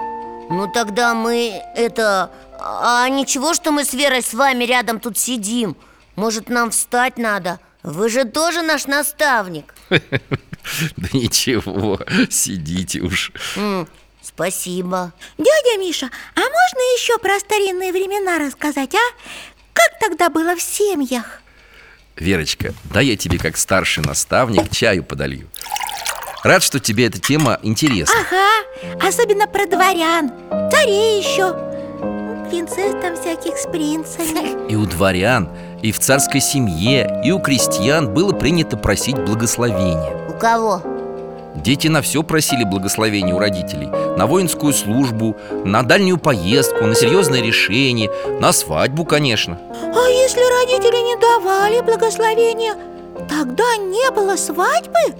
Ну 0.51 0.71
тогда 0.73 1.15
мы 1.15 1.63
это... 1.75 2.31
А 2.59 3.09
ничего, 3.09 3.55
что 3.55 3.73
мы 3.73 3.85
с 3.85 3.93
Верой 3.93 4.23
с 4.23 4.35
вами 4.35 4.65
рядом 4.65 5.01
тут 5.01 5.19
сидим? 5.19 5.77
Может, 6.17 6.49
нам 6.49 6.71
встать 6.71 7.19
надо? 7.19 7.59
Вы 7.83 8.09
же 8.09 8.25
тоже 8.25 8.63
наш 8.63 8.87
наставник. 8.87 9.75
Да 10.97 11.09
ничего, 11.13 11.99
сидите 12.31 13.01
уж. 13.01 13.33
М, 13.57 13.89
Спасибо. 14.23 15.13
Дядя 15.37 15.77
Миша, 15.81 16.07
а 16.37 16.39
можно 16.41 16.81
еще 16.97 17.19
про 17.19 17.41
старинные 17.41 17.91
времена 17.91 18.39
рассказать, 18.39 18.95
а? 18.95 18.99
Как 19.73 19.99
тогда 19.99 20.31
было 20.31 20.55
в 20.55 20.63
семьях? 20.63 21.41
Верочка, 22.15 22.73
дай 22.95 23.07
я 23.07 23.17
тебе 23.17 23.39
как 23.39 23.57
старший 23.57 24.05
наставник 24.05 24.71
чаю 24.71 25.03
подолью. 25.03 25.49
Рад, 26.45 26.63
что 26.63 26.79
тебе 26.79 27.07
эта 27.07 27.19
тема 27.21 27.59
интересна. 27.63 28.15
Ага, 28.21 29.09
особенно 29.09 29.49
про 29.49 29.67
дворян, 29.67 30.31
царей 30.71 31.21
еще 31.21 31.53
Принцесс 32.51 32.93
там 33.01 33.17
всяких 33.17 33.57
с 33.57 33.67
принцами. 33.67 34.71
И 34.71 34.77
у 34.77 34.85
дворян, 34.85 35.49
и 35.83 35.91
в 35.91 35.99
царской 35.99 36.41
семье, 36.41 37.21
и 37.25 37.33
у 37.33 37.41
крестьян 37.41 38.13
было 38.13 38.33
принято 38.33 38.77
просить 38.77 39.19
благословения 39.19 40.17
У 40.29 40.39
кого? 40.39 40.81
Дети 41.57 41.89
на 41.89 42.01
все 42.01 42.23
просили 42.23 42.65
благословения 42.65 43.35
у 43.35 43.39
родителей 43.39 43.89
На 44.17 44.27
воинскую 44.27 44.73
службу, 44.73 45.37
на 45.65 45.83
дальнюю 45.83 46.19
поездку, 46.19 46.87
на 46.87 46.95
серьезное 46.95 47.43
решение 47.43 48.11
На 48.41 48.53
свадьбу, 48.53 49.05
конечно 49.05 49.59
А 49.73 50.09
если 50.09 50.41
родители 50.61 50.97
не 50.97 51.21
давали 51.21 51.81
благословения, 51.81 52.75
тогда 53.29 53.77
не 53.77 54.11
было 54.13 54.37
свадьбы? 54.37 55.15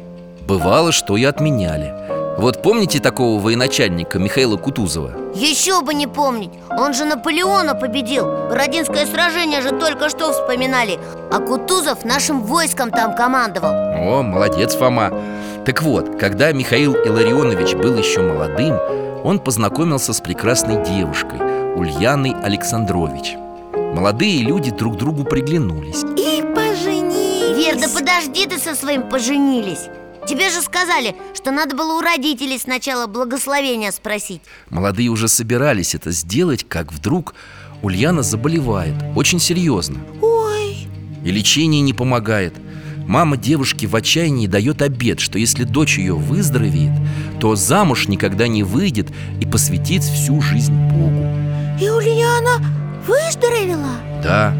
Бывало, 0.47 0.93
что 0.93 1.17
и 1.17 1.25
отменяли 1.25 1.95
Вот 2.39 2.63
помните 2.63 2.99
такого 2.99 3.39
военачальника 3.41 4.19
Михаила 4.19 4.57
Кутузова? 4.57 5.13
Еще 5.35 5.83
бы 5.83 5.93
не 5.93 6.07
помнить. 6.07 6.51
Он 6.71 6.95
же 6.95 7.05
Наполеона 7.05 7.75
победил. 7.75 8.25
Бородинское 8.49 9.07
сражение 9.07 9.61
же 9.61 9.71
только 9.71 10.09
что 10.09 10.33
вспоминали. 10.33 10.99
А 11.31 11.41
Кутузов 11.41 12.05
нашим 12.05 12.43
войском 12.43 12.91
там 12.91 13.15
командовал. 13.15 13.73
О, 13.73 14.23
молодец, 14.23 14.75
Фома. 14.75 15.13
Так 15.67 15.83
вот, 15.83 16.19
когда 16.19 16.53
Михаил 16.53 16.95
Илларионович 16.95 17.75
был 17.75 17.97
еще 17.97 18.23
молодым 18.23 18.79
Он 19.25 19.39
познакомился 19.39 20.13
с 20.13 20.21
прекрасной 20.21 20.83
девушкой 20.85 21.39
Ульяной 21.77 22.35
Александрович. 22.43 23.37
Молодые 23.75 24.43
люди 24.43 24.71
друг 24.71 24.97
другу 24.97 25.25
приглянулись. 25.25 26.03
И 26.17 26.43
поженились. 26.55 27.57
Вер, 27.57 27.77
да 27.79 27.89
подожди 27.95 28.47
ты 28.47 28.59
со 28.59 28.75
своим 28.75 29.09
поженились 29.09 29.89
Тебе 30.33 30.49
же 30.49 30.63
сказали, 30.63 31.15
что 31.35 31.51
надо 31.51 31.77
было 31.77 31.99
у 31.99 32.01
родителей 32.01 32.59
сначала 32.59 33.07
благословения 33.07 33.91
спросить. 33.93 34.41
Молодые 34.71 35.11
уже 35.11 35.29
собирались 35.29 35.95
это 35.95 36.11
сделать, 36.11 36.65
как 36.67 36.91
вдруг 36.91 37.35
Ульяна 37.83 38.23
заболевает 38.23 38.95
Очень 39.15 39.41
серьезно. 39.41 39.99
Ой, 40.23 40.89
И 41.23 41.31
лечение 41.31 41.83
не 41.83 41.93
помогает. 41.93 42.55
Мама 43.07 43.37
девушки 43.37 43.85
в 43.85 43.95
отчаянии 43.95 44.47
дает 44.47 44.81
обед, 44.81 45.21
что 45.21 45.39
если 45.39 45.65
дочь 45.65 45.99
ее 45.99 46.15
выздоровеет, 46.15 46.93
то 47.39 47.55
замуж 47.55 48.09
никогда 48.09 48.49
не 48.49 48.63
выйдет 48.63 49.09
и 49.39 49.45
посвятит 49.45 50.03
всю 50.03 50.41
жизнь 50.41 50.73
Богу. 50.73 51.27
и 51.79 51.91
Ульяна 51.91 52.57
выздоровела? 53.07 53.97
Да, 54.23 54.55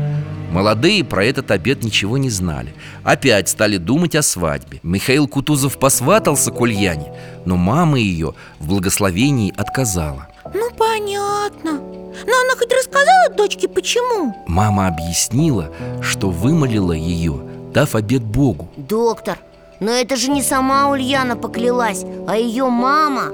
молодые 0.53 1.03
про 1.03 1.25
этот 1.25 1.51
обед 1.51 1.83
ничего 1.83 2.19
не 2.19 2.31
знали. 2.31 2.75
Опять 3.03 3.49
стали 3.49 3.79
думать 3.79 4.15
о 4.15 4.23
свадьбе. 4.23 4.79
Михаил 4.83 5.27
Кутузов 5.27 5.79
посватался 5.79 6.51
к 6.51 6.61
Ульяне, 6.61 7.13
но 7.45 7.57
мама 7.57 7.99
ее 7.99 8.35
в 8.61 8.69
благословении 8.69 9.53
отказала. 9.57 10.29
Ну, 10.55 10.71
понятно 10.77 11.73
Но 11.73 12.33
она 12.45 12.57
хоть 12.59 12.73
рассказала 12.73 13.31
дочке, 13.37 13.69
почему? 13.69 14.35
Мама 14.47 14.89
объяснила, 14.89 15.73
что 16.03 16.31
вымолила 16.31 16.93
ее, 16.93 17.41
дав 17.73 17.95
обед 17.95 18.23
Богу. 18.23 18.69
Доктор, 18.77 19.39
но 19.81 19.91
это 19.91 20.17
же 20.17 20.31
не 20.31 20.43
сама 20.43 20.91
Ульяна 20.91 21.37
поклялась, 21.37 22.05
а 22.29 22.37
ее 22.37 22.69
мама 22.69 23.33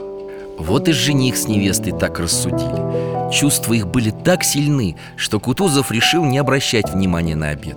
Вот 0.59 0.88
и 0.88 0.92
жених 0.92 1.37
с 1.37 1.48
невестой 1.48 1.92
так 1.92 2.18
рассудили 2.18 3.07
Чувства 3.30 3.74
их 3.74 3.86
были 3.86 4.10
так 4.10 4.42
сильны, 4.42 4.96
что 5.16 5.38
Кутузов 5.38 5.90
решил 5.92 6.24
не 6.24 6.38
обращать 6.38 6.90
внимания 6.90 7.36
на 7.36 7.50
обед. 7.50 7.76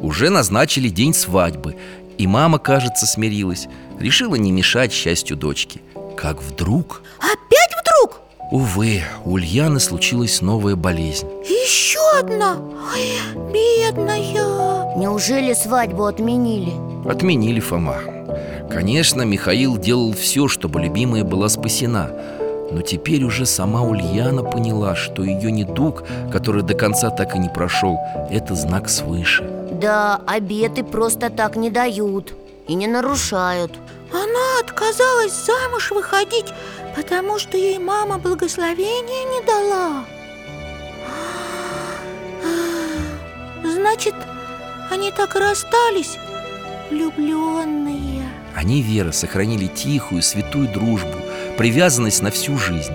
Уже 0.00 0.30
назначили 0.30 0.88
день 0.88 1.12
свадьбы 1.12 1.76
И 2.16 2.26
мама, 2.26 2.58
кажется, 2.58 3.06
смирилась 3.06 3.68
Решила 3.98 4.34
не 4.34 4.50
мешать 4.52 4.92
счастью 4.92 5.36
дочки. 5.36 5.82
Как 6.16 6.42
вдруг, 6.42 7.02
Опять 7.18 7.70
вдруг? 7.80 8.20
увы, 8.50 9.02
у 9.24 9.32
Ульяны 9.32 9.80
случилась 9.80 10.40
новая 10.42 10.76
болезнь. 10.76 11.26
Еще 11.44 12.00
одна? 12.18 12.56
Ой, 12.58 13.52
бедная. 13.52 14.96
Неужели 14.96 15.54
свадьбу 15.54 16.04
отменили? 16.04 16.72
Отменили 17.08 17.60
Фома. 17.60 17.98
Конечно, 18.70 19.22
Михаил 19.22 19.78
делал 19.78 20.12
все, 20.12 20.46
чтобы 20.48 20.80
любимая 20.80 21.24
была 21.24 21.48
спасена 21.48 22.10
Но 22.70 22.82
теперь 22.82 23.24
уже 23.24 23.46
сама 23.46 23.82
Ульяна 23.82 24.42
поняла, 24.42 24.94
что 24.94 25.24
ее 25.24 25.50
недуг, 25.50 26.04
который 26.32 26.62
до 26.62 26.74
конца 26.74 27.10
так 27.10 27.34
и 27.34 27.38
не 27.38 27.48
прошел 27.48 27.98
Это 28.30 28.54
знак 28.54 28.88
свыше. 28.88 29.42
Да, 29.72 30.20
обеты 30.26 30.84
просто 30.84 31.30
так 31.30 31.56
не 31.56 31.70
дают 31.70 32.34
и 32.68 32.74
не 32.74 32.86
нарушают. 32.86 33.72
Она 34.12 34.60
отказалась 34.60 35.32
замуж 35.32 35.90
выходить, 35.90 36.52
потому 36.96 37.38
что 37.38 37.56
ей 37.56 37.78
мама 37.78 38.18
благословения 38.18 39.24
не 39.24 39.46
дала. 39.46 40.04
Значит, 43.64 44.14
они 44.90 45.10
так 45.12 45.36
и 45.36 45.38
расстались, 45.38 46.16
влюбленные 46.90 48.22
Они, 48.54 48.82
Вера, 48.82 49.12
сохранили 49.12 49.66
тихую, 49.66 50.22
святую 50.22 50.68
дружбу 50.68 51.16
Привязанность 51.60 52.22
на 52.22 52.30
всю 52.30 52.56
жизнь. 52.56 52.94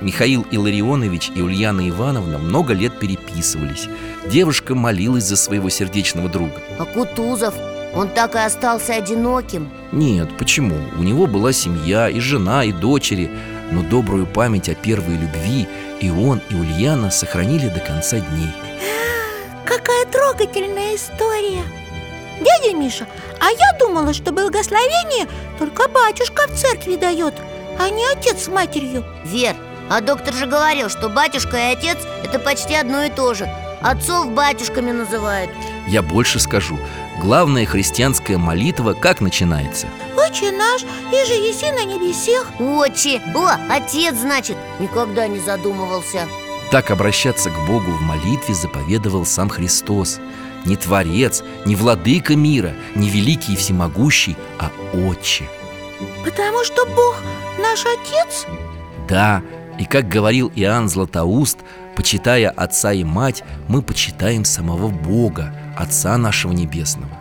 Михаил 0.00 0.44
Илларионович 0.50 1.30
и 1.36 1.42
Ульяна 1.42 1.88
Ивановна 1.88 2.38
много 2.38 2.72
лет 2.72 2.98
переписывались. 2.98 3.86
Девушка 4.26 4.74
молилась 4.74 5.22
за 5.22 5.36
своего 5.36 5.68
сердечного 5.68 6.28
друга. 6.28 6.60
А 6.80 6.86
Кутузов, 6.86 7.54
он 7.94 8.08
так 8.08 8.34
и 8.34 8.38
остался 8.38 8.94
одиноким. 8.94 9.70
Нет, 9.92 10.28
почему? 10.38 10.74
У 10.98 11.04
него 11.04 11.28
была 11.28 11.52
семья, 11.52 12.08
и 12.08 12.18
жена, 12.18 12.64
и 12.64 12.72
дочери. 12.72 13.30
Но 13.70 13.84
добрую 13.84 14.26
память 14.26 14.68
о 14.68 14.74
первой 14.74 15.14
любви 15.16 15.68
И 16.00 16.10
он, 16.10 16.40
и 16.50 16.54
Ульяна 16.56 17.12
сохранили 17.12 17.68
до 17.68 17.78
конца 17.78 18.18
дней. 18.18 18.50
Какая 19.64 20.04
трогательная 20.06 20.96
история. 20.96 21.62
Дядя 22.40 22.76
Миша, 22.76 23.06
а 23.38 23.50
я 23.50 23.78
думала, 23.78 24.12
что 24.12 24.32
благословение 24.32 25.28
только 25.60 25.88
батюшка 25.88 26.48
в 26.48 26.56
церкви 26.56 26.96
дает, 26.96 27.34
а 27.80 27.88
не 27.88 28.04
отец 28.12 28.44
с 28.44 28.48
матерью? 28.48 29.04
Вер, 29.24 29.56
а 29.88 30.02
доктор 30.02 30.34
же 30.34 30.44
говорил, 30.44 30.90
что 30.90 31.08
батюшка 31.08 31.56
и 31.56 31.72
отец– 31.72 31.96
это 32.22 32.38
почти 32.38 32.74
одно 32.74 33.04
и 33.04 33.10
то 33.10 33.32
же. 33.32 33.48
Отцов 33.80 34.30
батюшками 34.32 34.90
называют. 34.90 35.50
Я 35.88 36.02
больше 36.02 36.38
скажу. 36.40 36.78
Главная 37.18 37.64
христианская 37.64 38.36
молитва 38.36 38.92
как 38.92 39.22
начинается? 39.22 39.86
Отче 40.14 40.52
наш, 40.52 40.82
и 40.82 41.26
же 41.26 41.32
еси 41.32 41.70
на 41.70 41.84
небесех 41.84 42.52
Отче, 42.60 43.22
о, 43.34 43.56
отец, 43.70 44.14
значит, 44.14 44.58
никогда 44.78 45.26
не 45.26 45.40
задумывался. 45.40 46.28
Так 46.70 46.90
обращаться 46.90 47.48
к 47.48 47.66
Богу 47.66 47.90
в 47.92 48.02
молитве 48.02 48.54
заповедовал 48.54 49.24
сам 49.24 49.48
Христос. 49.48 50.20
Не 50.66 50.76
Творец, 50.76 51.42
не 51.64 51.76
Владыка 51.76 52.36
мира, 52.36 52.74
не 52.94 53.08
Великий 53.08 53.54
и 53.54 53.56
Всемогущий, 53.56 54.36
а 54.58 54.70
Отче. 54.94 55.48
Потому 56.24 56.64
что 56.64 56.84
Бог 56.86 57.16
наш 57.60 57.84
отец 57.86 58.46
Да, 59.08 59.42
и 59.78 59.84
как 59.84 60.08
говорил 60.08 60.52
Иоанн 60.54 60.88
Златоуст, 60.88 61.58
почитая 61.96 62.50
Отца 62.50 62.92
и 62.92 63.02
Мать, 63.02 63.42
мы 63.66 63.82
почитаем 63.82 64.44
самого 64.44 64.88
Бога, 64.88 65.54
Отца 65.76 66.18
нашего 66.18 66.52
Небесного. 66.52 67.16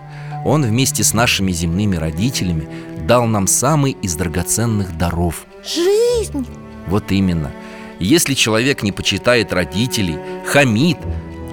Он 0.45 0.63
вместе 0.63 1.03
с 1.03 1.13
нашими 1.13 1.51
земными 1.51 1.95
родителями 1.95 2.67
дал 3.07 3.25
нам 3.25 3.47
самый 3.47 3.91
из 3.91 4.15
драгоценных 4.15 4.97
даров. 4.97 5.45
Жизнь 5.63 6.45
Вот 6.87 7.11
именно. 7.11 7.51
Если 7.99 8.33
человек 8.33 8.83
не 8.83 8.91
почитает 8.91 9.53
родителей, 9.53 10.17
хамит, 10.45 10.97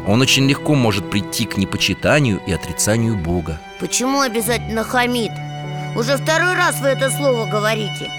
он 0.07 0.23
очень 0.23 0.49
легко 0.49 0.75
может 0.75 1.11
прийти 1.11 1.45
к 1.45 1.57
непочитанию 1.57 2.41
и 2.47 2.53
отрицанию 2.53 3.17
Бога. 3.17 3.61
Почему 3.81 4.21
обязательно 4.21 4.85
хамит? 4.85 5.33
Уже 5.97 6.17
второй 6.17 6.55
раз 6.55 6.81
вы 6.81 6.89
это 6.89 7.11
слово 7.11 7.47
говорите 7.47 8.11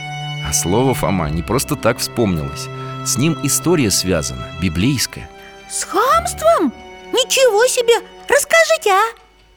А 0.48 0.54
слово 0.54 0.94
Фома 0.94 1.30
не 1.30 1.44
просто 1.44 1.76
так 1.76 1.98
вспомнилось. 1.98 2.70
С 3.06 3.18
ним 3.18 3.38
история 3.44 3.92
связана, 3.92 4.48
библейская. 4.62 5.30
С 5.70 5.84
хамством? 5.84 6.74
Ничего 7.12 7.68
себе! 7.68 7.96
Расскажите, 8.30 8.92
а? 8.92 9.04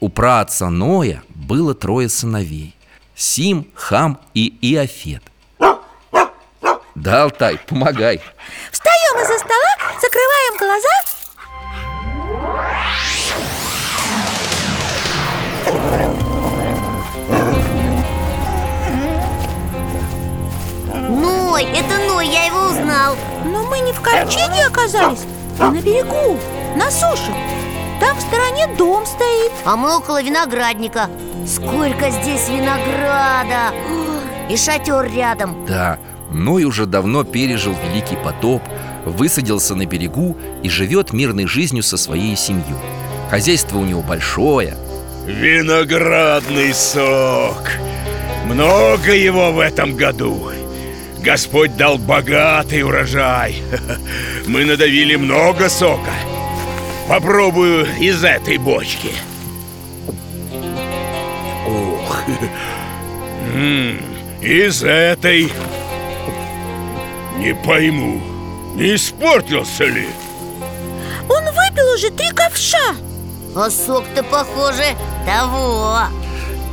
У 0.00 0.08
праотца 0.08 0.68
Ноя 0.68 1.22
было 1.28 1.74
трое 1.74 2.08
сыновей 2.08 2.74
Сим, 3.14 3.68
Хам 3.74 4.18
и 4.34 4.56
Иофет 4.62 5.22
Да, 6.96 7.22
Алтай, 7.22 7.58
помогай 7.68 8.20
Встаем 8.72 9.22
из-за 9.22 9.38
стола, 9.38 9.76
закрываем 10.00 10.56
глаза 10.58 11.10
Ной, 21.10 21.64
это 21.64 21.98
Ной, 22.06 22.28
я 22.28 22.46
его 22.46 22.68
узнал. 22.68 23.16
Но 23.44 23.64
мы 23.64 23.80
не 23.80 23.92
в 23.92 24.00
ковчеге 24.00 24.66
оказались, 24.66 25.24
а 25.58 25.70
на 25.70 25.80
берегу, 25.80 26.38
на 26.76 26.90
суше. 26.90 27.34
Там 28.00 28.16
в 28.16 28.20
стороне 28.20 28.66
дом 28.78 29.04
стоит. 29.04 29.52
А 29.64 29.76
мы 29.76 29.96
около 29.96 30.22
виноградника. 30.22 31.10
Сколько 31.46 32.10
здесь 32.10 32.48
винограда! 32.48 33.74
И 34.48 34.56
шатер 34.56 35.10
рядом. 35.12 35.66
Да, 35.66 35.98
Ной 36.30 36.64
уже 36.64 36.86
давно 36.86 37.24
пережил 37.24 37.74
великий 37.84 38.16
потоп 38.16 38.62
Высадился 39.04 39.74
на 39.74 39.86
берегу 39.86 40.36
и 40.62 40.68
живет 40.68 41.12
мирной 41.12 41.46
жизнью 41.46 41.82
со 41.82 41.96
своей 41.96 42.36
семьей. 42.36 42.76
Хозяйство 43.30 43.78
у 43.78 43.84
него 43.84 44.02
большое. 44.02 44.76
Виноградный 45.26 46.74
сок. 46.74 47.70
Много 48.46 49.14
его 49.14 49.52
в 49.52 49.58
этом 49.58 49.96
году 49.96 50.50
Господь 51.22 51.76
дал 51.76 51.98
богатый 51.98 52.82
урожай. 52.82 53.62
Мы 54.46 54.64
надавили 54.64 55.16
много 55.16 55.68
сока. 55.68 56.12
Попробую 57.08 57.86
из 57.98 58.24
этой 58.24 58.56
бочки. 58.56 59.10
Ух 61.66 62.22
Из 64.40 64.82
этой. 64.82 65.52
Не 67.36 67.54
пойму 67.54 68.20
Не 68.76 68.94
испортился 68.94 69.84
ли? 69.84 70.08
Он 71.28 71.44
выпил 71.44 71.94
уже 71.94 72.10
три 72.10 72.30
ковша. 72.30 72.94
А 73.54 73.68
сок-то, 73.70 74.22
похоже, 74.22 74.94
того. 75.26 76.00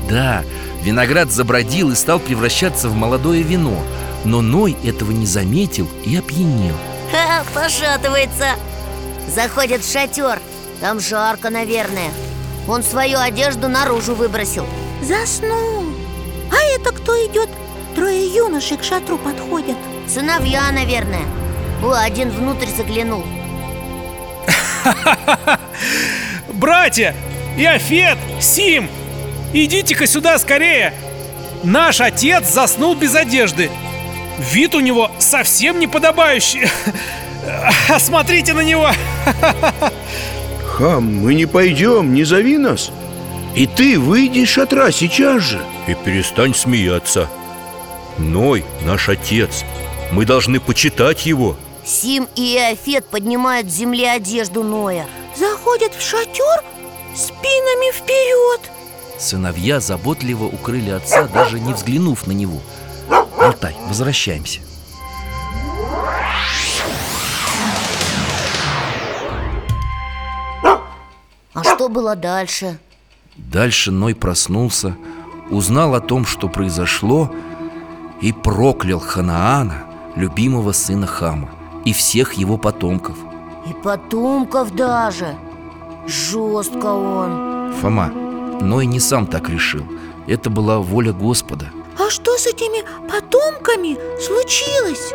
Да, 0.09 0.43
виноград 0.83 1.31
забродил 1.31 1.91
и 1.91 1.95
стал 1.95 2.19
превращаться 2.19 2.87
в 2.87 2.95
молодое 2.95 3.41
вино 3.41 3.77
Но 4.25 4.41
Ной 4.41 4.75
этого 4.83 5.11
не 5.11 5.25
заметил 5.25 5.87
и 6.05 6.17
опьянел 6.17 6.75
Ха, 7.11 7.43
Пошатывается 7.53 8.55
Заходит 9.33 9.83
в 9.83 9.91
шатер 9.91 10.39
Там 10.81 10.99
жарко, 10.99 11.49
наверное 11.49 12.11
Он 12.67 12.83
свою 12.83 13.19
одежду 13.19 13.69
наружу 13.69 14.15
выбросил 14.15 14.65
Заснул 15.01 15.85
А 16.51 16.75
это 16.75 16.91
кто 16.91 17.13
идет? 17.25 17.49
Трое 17.95 18.27
юношей 18.27 18.77
к 18.77 18.83
шатру 18.83 19.17
подходят 19.17 19.77
Сыновья, 20.07 20.71
наверное 20.71 21.25
О, 21.83 21.93
один 21.93 22.29
внутрь 22.29 22.69
заглянул 22.75 23.23
Братья! 26.53 27.15
Иофет! 27.57 28.17
Сим! 28.39 28.89
Идите-ка 29.53 30.07
сюда 30.07 30.37
скорее! 30.39 30.93
Наш 31.63 32.01
отец 32.01 32.51
заснул 32.51 32.95
без 32.95 33.15
одежды 33.15 33.69
Вид 34.37 34.75
у 34.75 34.79
него 34.79 35.11
совсем 35.19 35.79
не 35.79 35.87
подобающий. 35.87 36.69
Смотрите 37.99 38.53
на 38.53 38.61
него. 38.61 38.89
Хам, 40.65 41.21
мы 41.21 41.33
не 41.33 41.45
пойдем, 41.45 42.13
не 42.13 42.23
зови 42.23 42.57
нас. 42.57 42.91
И 43.55 43.65
ты 43.65 43.99
выйди 43.99 44.39
из 44.39 44.49
шатра 44.49 44.91
сейчас 44.91 45.41
же. 45.41 45.59
И 45.87 45.95
перестань 45.95 46.53
смеяться. 46.53 47.27
Ной 48.19 48.65
наш 48.83 49.09
отец 49.09 49.63
Мы 50.11 50.25
должны 50.25 50.59
почитать 50.59 51.25
его. 51.25 51.55
Сим 51.85 52.27
и 52.35 52.55
Иофет 52.55 53.05
поднимают 53.05 53.69
с 53.69 53.75
земли 53.75 54.05
одежду 54.05 54.63
Ноя. 54.63 55.07
Заходят 55.35 55.93
в 55.95 56.01
шатер 56.01 56.63
спинами 57.15 57.91
вперед. 57.91 58.61
Сыновья 59.17 59.79
заботливо 59.79 60.45
укрыли 60.45 60.91
отца, 60.91 61.27
даже 61.27 61.59
не 61.59 61.73
взглянув 61.73 62.27
на 62.27 62.33
него 62.33 62.61
Алтай, 63.39 63.75
возвращаемся. 63.87 64.61
А 71.53 71.63
что 71.63 71.89
было 71.89 72.15
дальше? 72.15 72.79
Дальше 73.35 73.91
Ной 73.91 74.15
проснулся, 74.15 74.95
узнал 75.49 75.95
о 75.95 76.01
том, 76.01 76.25
что 76.25 76.49
произошло 76.49 77.31
И 78.21 78.31
проклял 78.31 78.99
Ханаана, 78.99 79.83
любимого 80.15 80.71
сына 80.71 81.07
Хама 81.07 81.49
И 81.85 81.93
всех 81.93 82.33
его 82.33 82.57
потомков. 82.57 83.17
И 83.69 83.73
потомков 83.73 84.75
даже? 84.75 85.35
Жестко 86.07 86.87
он. 86.87 87.73
Фома, 87.81 88.07
Ной 88.61 88.85
не 88.85 88.99
сам 88.99 89.27
так 89.27 89.49
решил. 89.49 89.85
Это 90.25 90.49
была 90.49 90.79
воля 90.79 91.13
Господа 91.13 91.71
А 91.99 92.11
что 92.11 92.37
с 92.37 92.45
этими 92.45 92.83
потомками 93.09 93.97
случилось? 94.21 95.13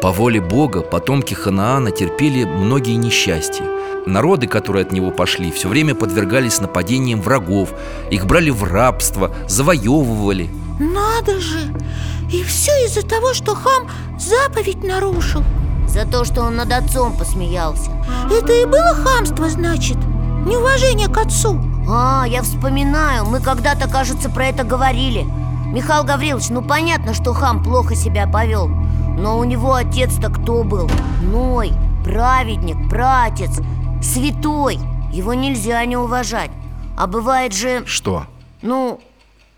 По 0.00 0.12
воле 0.12 0.40
Бога 0.40 0.80
потомки 0.80 1.34
Ханаана 1.34 1.90
терпели 1.90 2.44
многие 2.44 2.94
несчастья. 2.94 3.64
Народы, 4.06 4.46
которые 4.46 4.82
от 4.82 4.92
него 4.92 5.10
пошли, 5.10 5.50
все 5.50 5.68
время 5.68 5.96
подвергались 5.96 6.60
нападениям 6.60 7.20
врагов. 7.20 7.70
Их 8.12 8.26
брали 8.26 8.50
в 8.50 8.62
рабство, 8.62 9.34
завоевывали. 9.48 10.48
Надо 10.78 11.40
же! 11.40 11.74
И 12.32 12.44
все 12.44 12.70
из-за 12.86 13.02
того, 13.02 13.34
что 13.34 13.56
хам 13.56 13.90
заповедь 14.16 14.84
нарушил. 14.84 15.42
За 15.88 16.06
то, 16.06 16.24
что 16.24 16.42
он 16.42 16.54
над 16.54 16.72
отцом 16.72 17.18
посмеялся. 17.18 17.90
Это 18.30 18.52
и 18.52 18.66
было 18.66 18.94
хамство, 18.94 19.48
значит? 19.48 19.96
Неуважение 20.46 21.08
к 21.08 21.18
отцу. 21.18 21.60
А, 21.88 22.24
я 22.28 22.42
вспоминаю, 22.42 23.24
мы 23.24 23.40
когда-то, 23.40 23.88
кажется, 23.88 24.30
про 24.30 24.46
это 24.46 24.62
говорили 24.62 25.26
Михаил 25.72 26.02
Гаврилович, 26.02 26.48
ну 26.50 26.62
понятно, 26.62 27.14
что 27.14 27.32
хам 27.32 27.62
плохо 27.62 27.94
себя 27.94 28.26
повел 28.26 28.66
Но 28.66 29.38
у 29.38 29.44
него 29.44 29.74
отец-то 29.74 30.28
кто 30.28 30.64
был? 30.64 30.90
Ной, 31.22 31.72
праведник, 32.04 32.76
братец, 32.88 33.60
святой 34.02 34.78
Его 35.12 35.34
нельзя 35.34 35.84
не 35.84 35.96
уважать 35.96 36.50
А 36.96 37.06
бывает 37.06 37.52
же, 37.54 37.84
Что? 37.86 38.26
ну, 38.62 39.00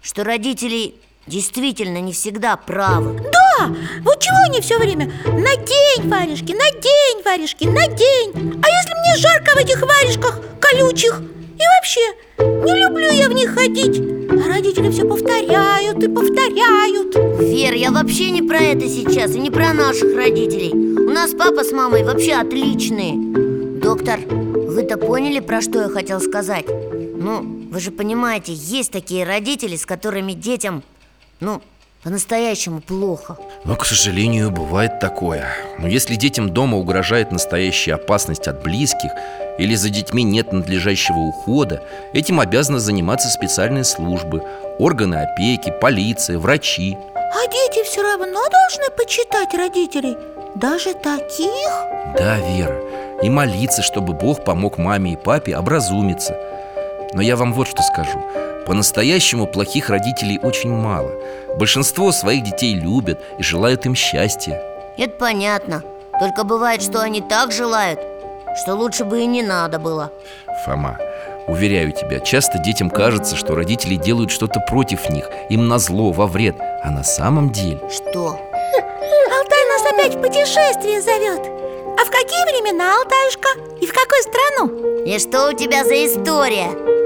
что 0.03 0.22
родители 0.22 0.94
действительно 1.27 1.98
не 2.01 2.12
всегда 2.12 2.57
правы 2.57 3.14
Да! 3.33 3.68
Вот 4.03 4.20
чего 4.20 4.37
они 4.51 4.61
все 4.61 4.79
время 4.79 5.11
Надень 5.25 6.11
варежки, 6.11 6.53
надень 6.53 7.25
варежки, 7.25 7.64
надень 7.64 8.61
А 8.62 8.68
если 8.68 8.94
мне 9.01 9.16
жарко 9.16 9.53
в 9.53 9.57
этих 9.57 9.81
варежках 9.81 10.40
колючих? 10.61 11.22
И 11.62 11.64
вообще, 11.77 12.01
не 12.38 12.81
люблю 12.81 13.09
я 13.12 13.29
в 13.29 13.33
них 13.35 13.55
ходить. 13.55 14.01
А 14.31 14.48
родители 14.48 14.90
все 14.90 15.07
повторяют 15.07 16.03
и 16.03 16.09
повторяют. 16.09 17.14
Вер, 17.40 17.75
я 17.75 17.92
вообще 17.92 18.31
не 18.31 18.42
про 18.42 18.59
это 18.59 18.88
сейчас 18.88 19.37
и 19.37 19.38
не 19.38 19.51
про 19.51 19.72
наших 19.72 20.16
родителей. 20.16 20.72
У 20.72 21.11
нас 21.11 21.31
папа 21.33 21.62
с 21.62 21.70
мамой 21.70 22.03
вообще 22.03 22.33
отличные. 22.33 23.14
Доктор, 23.81 24.18
вы-то 24.27 24.96
поняли, 24.96 25.38
про 25.38 25.61
что 25.61 25.83
я 25.83 25.88
хотел 25.88 26.20
сказать? 26.20 26.66
Ну, 26.66 27.68
вы 27.70 27.79
же 27.79 27.92
понимаете, 27.92 28.55
есть 28.55 28.90
такие 28.90 29.25
родители, 29.25 29.77
с 29.77 29.87
которыми 29.87 30.33
детям, 30.33 30.83
ну, 31.38 31.62
по-настоящему 32.02 32.80
плохо. 32.80 33.36
Но, 33.64 33.76
к 33.76 33.86
сожалению, 33.86 34.50
бывает 34.50 34.98
такое. 34.98 35.46
Но 35.78 35.86
если 35.86 36.16
детям 36.16 36.50
дома 36.50 36.76
угрожает 36.78 37.30
настоящая 37.30 37.94
опасность 37.94 38.48
от 38.48 38.62
близких 38.62 39.10
Или 39.58 39.74
за 39.74 39.88
детьми 39.88 40.22
нет 40.24 40.52
надлежащего 40.52 41.18
ухода 41.18 41.82
Этим 42.12 42.40
обязаны 42.40 42.80
заниматься 42.80 43.28
специальные 43.28 43.84
службы 43.84 44.42
Органы 44.78 45.16
опеки, 45.16 45.72
полиция, 45.80 46.38
врачи. 46.38 46.96
А 47.14 47.46
дети 47.46 47.84
все 47.84 48.02
равно 48.02 48.40
должны 48.48 48.90
почитать 48.96 49.54
родителей? 49.54 50.16
Даже 50.56 50.94
таких? 50.94 51.70
Да, 52.18 52.38
Вера. 52.38 52.78
И 53.22 53.30
молиться, 53.30 53.82
чтобы 53.82 54.12
Бог 54.12 54.44
помог 54.44 54.76
маме 54.76 55.12
и 55.12 55.16
папе 55.16 55.56
образумиться 55.56 56.36
Но 57.14 57.22
я 57.22 57.37
вам 57.37 57.53
вот 57.53 57.68
что 57.68 57.83
скажу. 57.83 58.22
По-настоящему 58.66 59.46
плохих 59.46 59.90
родителей 59.90 60.38
очень 60.42 60.70
мало. 60.70 61.11
Большинство 61.59 62.12
своих 62.12 62.44
детей 62.44 62.75
любят 62.75 63.20
и 63.38 63.42
желают 63.42 63.87
им 63.87 63.94
счастья. 63.94 64.62
Это 64.96 65.14
понятно. 65.18 65.83
Только 66.18 66.44
бывает, 66.44 66.83
что 66.83 67.01
они 67.01 67.20
так 67.20 67.53
желают, 67.53 68.01
что 68.62 68.75
лучше 68.75 69.05
бы 69.05 69.22
и 69.22 69.27
не 69.27 69.42
надо 69.42 69.79
было. 69.79 70.12
Фома, 70.64 70.98
уверяю 71.48 71.92
тебя, 71.92 72.20
часто 72.20 72.59
детям 72.59 72.90
кажется, 72.90 73.37
что 73.37 73.55
родители 73.55 73.96
делают 73.96 74.31
что-то 74.31 74.61
против 74.61 75.11
них. 75.11 75.29
Им 75.51 75.68
назло, 75.68 76.12
во 76.12 76.27
вред. 76.27 76.57
А 76.85 76.90
на 76.90 77.03
самом 77.03 77.51
деле? 77.51 77.81
Что? 77.90 78.29
Алтай 78.29 79.64
нас 79.68 79.92
опять 79.92 80.14
в 80.14 80.20
путешествие 80.20 81.03
зовет. 81.03 81.40
А 81.98 82.05
в 82.05 82.11
какие 82.11 82.44
времена, 82.44 82.96
Алтаюшка? 82.96 83.48
И 83.81 83.87
в 83.87 83.92
какую 83.92 84.22
страну? 84.22 85.05
И 85.05 85.18
что 85.18 85.51
у 85.51 85.53
тебя 85.53 85.85
за 85.85 86.07
история? 86.07 87.01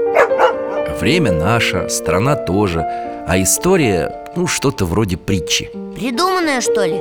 Время 0.99 1.31
наше, 1.31 1.89
страна 1.89 2.35
тоже 2.35 2.81
А 3.27 3.39
история, 3.39 4.25
ну, 4.35 4.47
что-то 4.47 4.85
вроде 4.85 5.15
притчи. 5.15 5.69
Придуманное, 5.95 6.59
что 6.59 6.83
ли? 6.85 6.99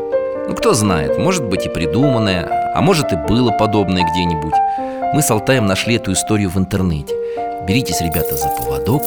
Ну, 0.49 0.55
кто 0.55 0.75
знает, 0.75 1.19
может 1.19 1.45
быть 1.45 1.67
и 1.67 1.69
придуманное 1.71 2.73
А 2.75 2.81
может 2.83 3.13
и 3.13 3.17
было 3.17 3.53
подобное 3.53 4.07
где-нибудь. 4.11 4.55
Мы 5.15 5.23
с 5.23 5.31
Алтаем 5.31 5.67
нашли 5.67 5.97
эту 5.97 6.13
историю 6.13 6.51
в 6.51 6.59
интернете. 6.59 7.15
Беритесь, 7.67 8.01
ребята, 8.01 8.37
за 8.37 8.49
поводок. 8.49 9.03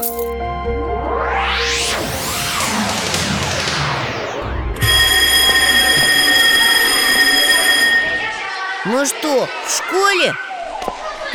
Ну 8.86 9.06
что, 9.06 9.48
в 9.66 9.72
школе? 9.72 10.34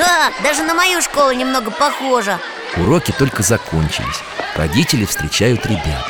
А, 0.01 0.43
даже 0.43 0.65
на 0.65 0.75
мою 0.75 1.01
школу 1.01 1.31
немного 1.31 1.71
похоже 1.71 2.39
Уроки 2.77 3.13
только 3.17 3.43
закончились. 3.43 4.21
Родители 4.57 5.05
встречают 5.05 5.65
ребят. 5.67 6.05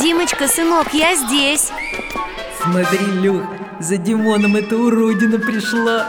Димочка, 0.00 0.48
сынок, 0.48 0.92
я 0.92 1.14
здесь. 1.14 1.70
Смотри, 2.60 2.98
Лех, 2.98 3.44
за 3.78 3.96
Димоном 3.96 4.56
эта 4.56 4.76
уродина 4.76 5.38
пришла. 5.38 6.08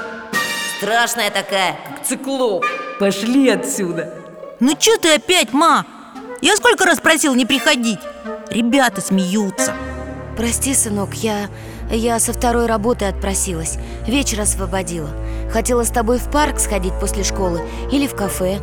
Страшная 0.78 1.30
такая, 1.30 1.78
как 1.88 2.04
циклоп. 2.04 2.66
Пошли 3.00 3.50
отсюда. 3.50 4.14
Ну 4.60 4.76
что 4.80 4.98
ты 4.98 5.14
опять, 5.16 5.54
ма? 5.54 5.86
Я 6.42 6.56
сколько 6.56 6.86
раз 6.86 7.00
просил 7.00 7.36
не 7.36 7.46
приходить. 7.46 8.00
Ребята 8.50 9.02
смеются. 9.02 9.76
Прости, 10.36 10.74
сынок, 10.74 11.14
я... 11.14 11.48
Я 11.92 12.20
со 12.20 12.32
второй 12.32 12.68
работы 12.68 13.06
отпросилась. 13.06 13.78
Вечер 14.08 14.42
освободила. 14.42 15.10
Хотела 15.52 15.84
с 15.84 15.90
тобой 15.90 16.18
в 16.20 16.32
парк 16.32 16.60
сходить 16.60 16.94
после 17.02 17.26
школы 17.26 17.62
Или 17.92 18.08
в 18.08 18.16
кафе 18.16 18.60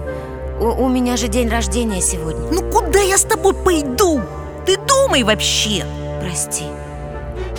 У, 0.60 0.64
у 0.64 0.88
меня 0.88 1.16
же 1.16 1.28
день 1.28 1.48
рождения 1.48 2.00
сегодня. 2.00 2.50
Ну 2.50 2.68
куда 2.70 3.00
я 3.00 3.16
с 3.16 3.22
тобой 3.22 3.54
пойду? 3.54 4.20
Ты 4.66 4.76
думай 4.76 5.22
вообще. 5.22 5.86
Прости. 6.20 6.64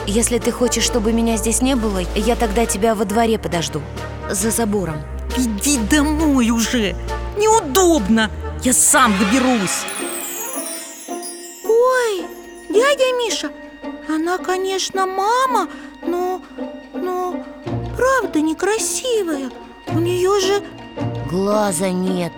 Если 0.06 0.38
ты 0.38 0.52
хочешь, 0.52 0.84
чтобы 0.84 1.14
меня 1.14 1.38
здесь 1.38 1.62
не 1.62 1.76
было 1.76 2.02
Я 2.16 2.36
тогда 2.36 2.66
тебя 2.66 2.96
во 2.96 3.06
дворе 3.06 3.40
подожду. 3.40 3.82
За 4.30 4.52
забором. 4.52 4.98
Иди 5.38 5.78
домой 5.78 6.50
уже. 6.50 6.94
Неудобно. 7.38 8.30
Я 8.64 8.74
сам 8.74 9.14
доберусь. 9.18 9.86
Ой, 11.64 12.26
дядя 12.70 13.18
Миша 13.18 13.52
Она, 14.10 14.38
конечно, 14.38 15.06
мама 15.06 15.70
Но, 16.06 16.42
но 16.94 17.46
Правда 17.96 18.42
некрасивая. 18.42 19.50
У 19.88 20.00
нее 20.00 20.40
же 20.42 20.62
Глаза 21.32 21.90
нет 21.92 22.34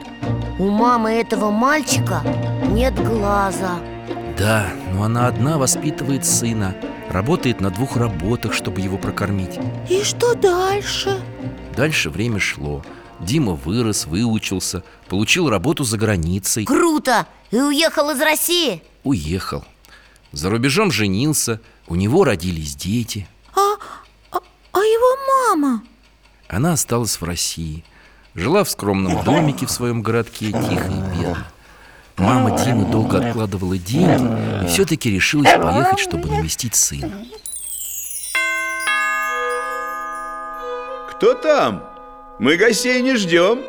У 0.62 0.70
мамы 0.70 1.14
этого 1.14 1.50
мальчика 1.50 2.22
нет 2.70 2.94
глаза 2.94 3.80
Да, 4.38 4.72
но 4.94 5.02
она 5.02 5.26
одна 5.26 5.58
воспитывает 5.58 6.24
сына 6.24 6.76
Работает 7.10 7.62
на 7.62 7.72
двух 7.72 7.98
работах, 7.98 8.54
чтобы 8.54 8.80
его 8.80 9.00
прокормить 9.00 9.58
И 9.90 10.04
что 10.04 10.36
дальше? 10.36 11.20
Дальше 11.76 12.12
время 12.12 12.38
шло 12.38 12.84
Дима 13.20 13.54
вырос, 13.54 14.06
выучился 14.06 14.84
Получил 15.10 15.50
работу 15.50 15.84
за 15.84 15.98
границей 15.98 16.66
Круто! 16.66 17.26
И 17.50 17.60
уехал 17.60 18.12
из 18.12 18.22
России? 18.22 18.84
Уехал 19.04 19.66
За 20.32 20.52
рубежом 20.52 20.92
женился 20.92 21.60
У 21.88 21.96
него 21.96 22.24
родились 22.24 22.76
дети 22.76 23.28
А, 23.56 23.78
а, 24.30 24.38
а 24.74 24.78
его 24.80 25.56
мама? 25.56 25.82
Она 26.48 26.74
осталась 26.74 27.20
в 27.20 27.24
России 27.24 27.84
Жила 28.34 28.64
в 28.64 28.70
скромном 28.70 29.24
домике 29.24 29.66
в 29.66 29.72
своем 29.72 30.02
городке 30.02 30.48
Тихо 30.48 30.62
и 30.62 31.20
бедно. 31.20 31.48
Мама 32.18 32.58
Димы 32.58 32.86
долго 32.86 33.18
откладывала 33.18 33.78
деньги 33.78 34.64
И 34.64 34.68
все-таки 34.68 35.12
решилась 35.12 35.52
поехать, 35.52 36.00
чтобы 36.00 36.28
навестить 36.30 36.76
сына. 36.76 37.26
Кто 41.10 41.34
там? 41.34 41.84
Мы 42.40 42.56
гостей 42.58 43.02
не 43.02 43.16
ждем 43.16 43.62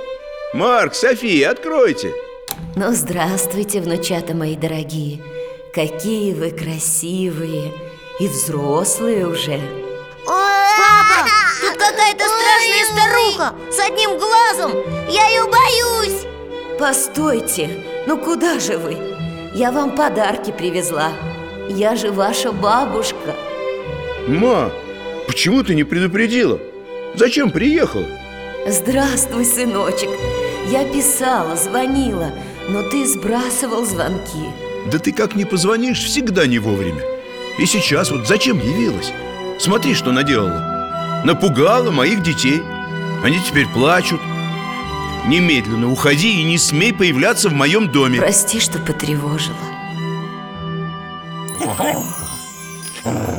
Марк, 0.55 0.95
София, 0.95 1.51
откройте. 1.51 2.13
Ну, 2.77 2.93
здравствуйте, 2.93 3.81
внучата 3.81 4.35
мои 4.35 4.55
дорогие. 4.55 5.23
Какие 5.75 6.35
вы 6.35 6.51
красивые 6.51 7.73
И 8.21 8.29
взрослые 8.29 9.27
уже 9.27 9.61
Папа, 10.25 11.29
тут 11.61 11.77
какая-то 11.77 12.25
страшная 12.25 12.85
старуха 12.87 13.55
С 13.71 13.79
одним 13.81 14.19
глазом. 14.19 14.73
Я 15.09 15.27
ее 15.29 15.45
боюсь. 15.45 16.27
Постойте, 16.79 17.85
ну 18.07 18.17
куда 18.19 18.59
же 18.59 18.79
вы? 18.79 18.97
Я 19.55 19.71
вам 19.71 19.95
подарки 19.97 20.51
привезла. 20.51 21.13
Я 21.69 21.97
же 21.97 22.11
ваша 22.11 22.53
бабушка. 22.53 23.35
Ма, 24.27 24.73
почему 25.27 25.63
ты 25.63 25.75
не 25.75 25.85
предупредила? 25.85 26.59
Зачем 27.15 27.51
приехала? 27.51 28.07
Здравствуй, 28.67 29.45
сыночек. 29.45 30.11
Я 30.69 30.85
писала, 30.85 31.57
звонила 31.57 32.31
Но 32.69 32.89
ты 32.89 33.05
сбрасывал 33.07 33.85
звонки. 33.85 34.47
Да 34.91 34.99
ты 34.99 35.13
как 35.13 35.35
не 35.35 35.45
позвонишь, 35.45 36.05
всегда 36.05 36.47
не 36.47 36.59
вовремя. 36.59 37.03
И 37.59 37.67
сейчас 37.67 38.11
вот 38.11 38.27
зачем 38.27 38.59
явилась? 38.59 39.13
Смотри, 39.59 39.95
что 39.95 40.13
наделала. 40.13 41.23
Напугала 41.25 41.91
моих 41.91 42.23
детей. 42.23 42.63
Они 43.23 43.39
теперь 43.41 43.69
плачут. 43.69 44.21
Немедленно 45.27 45.91
уходи 45.91 46.41
и 46.41 46.43
не 46.43 46.59
смей 46.59 46.93
появляться 46.93 47.49
в 47.49 47.53
моем 47.53 47.91
доме. 47.91 48.19
Прости, 48.19 48.59
что 48.59 48.79
потревожила. 48.81 49.57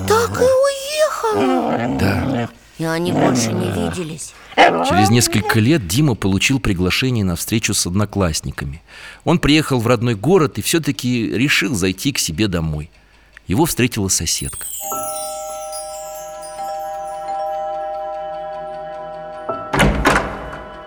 Так 0.08 0.40
и 0.40 0.44
уехала. 0.44 1.98
Да, 2.00 2.50
И 2.78 2.86
они 2.86 3.12
больше 3.12 3.52
не 3.52 3.68
виделись. 3.68 4.34
Через 4.56 5.10
несколько 5.10 5.60
лет 5.60 5.88
Дима 5.88 6.16
получил 6.16 6.60
приглашение 6.60 7.26
на 7.26 7.36
встречу 7.36 7.74
с 7.74 7.86
одноклассниками. 7.86 8.82
Он 9.26 9.40
приехал 9.40 9.80
в 9.80 9.88
родной 9.88 10.16
город 10.16 10.58
и 10.58 10.62
все-таки 10.62 11.30
решил 11.30 11.76
зайти 11.76 12.14
к 12.14 12.20
себе 12.20 12.48
домой. 12.48 12.90
Его 13.48 13.66
встретила 13.66 14.08
соседка 14.08 14.66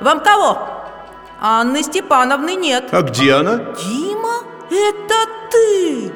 Вам 0.07 0.21
кого? 0.21 0.57
Анны 1.41 1.83
Степановны 1.83 2.55
нет 2.55 2.91
А 2.93 3.03
где 3.03 3.33
она? 3.33 3.57
Дима, 3.57 4.45
это 4.71 5.15
ты 5.51 6.13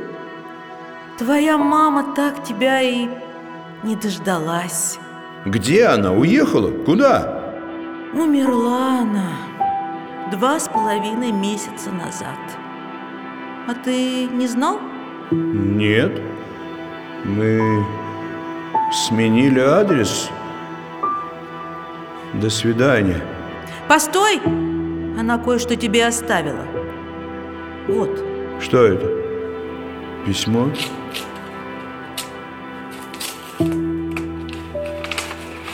Твоя 1.19 1.59
мама 1.59 2.15
так 2.15 2.45
тебя 2.45 2.83
и 2.83 3.09
не 3.83 3.97
дождалась 3.97 5.01
Где 5.45 5.87
она? 5.87 6.13
Уехала? 6.13 6.71
Куда? 6.85 7.43
Умерла 8.15 9.01
она 9.01 9.33
два 10.31 10.61
с 10.61 10.69
половиной 10.69 11.33
месяца 11.33 11.91
назад 11.91 12.39
А 13.67 13.75
ты 13.75 14.29
не 14.29 14.47
знал? 14.47 14.79
Нет 15.33 16.13
Мы 17.25 17.85
сменили 18.93 19.59
адрес 19.59 20.31
До 22.35 22.49
свидания 22.51 23.21
Постой! 23.91 24.41
Она 25.19 25.37
кое-что 25.37 25.75
тебе 25.75 26.07
оставила 26.07 26.65
Вот 27.89 28.25
Что 28.61 28.85
это? 28.85 29.05
Письмо? 30.25 30.71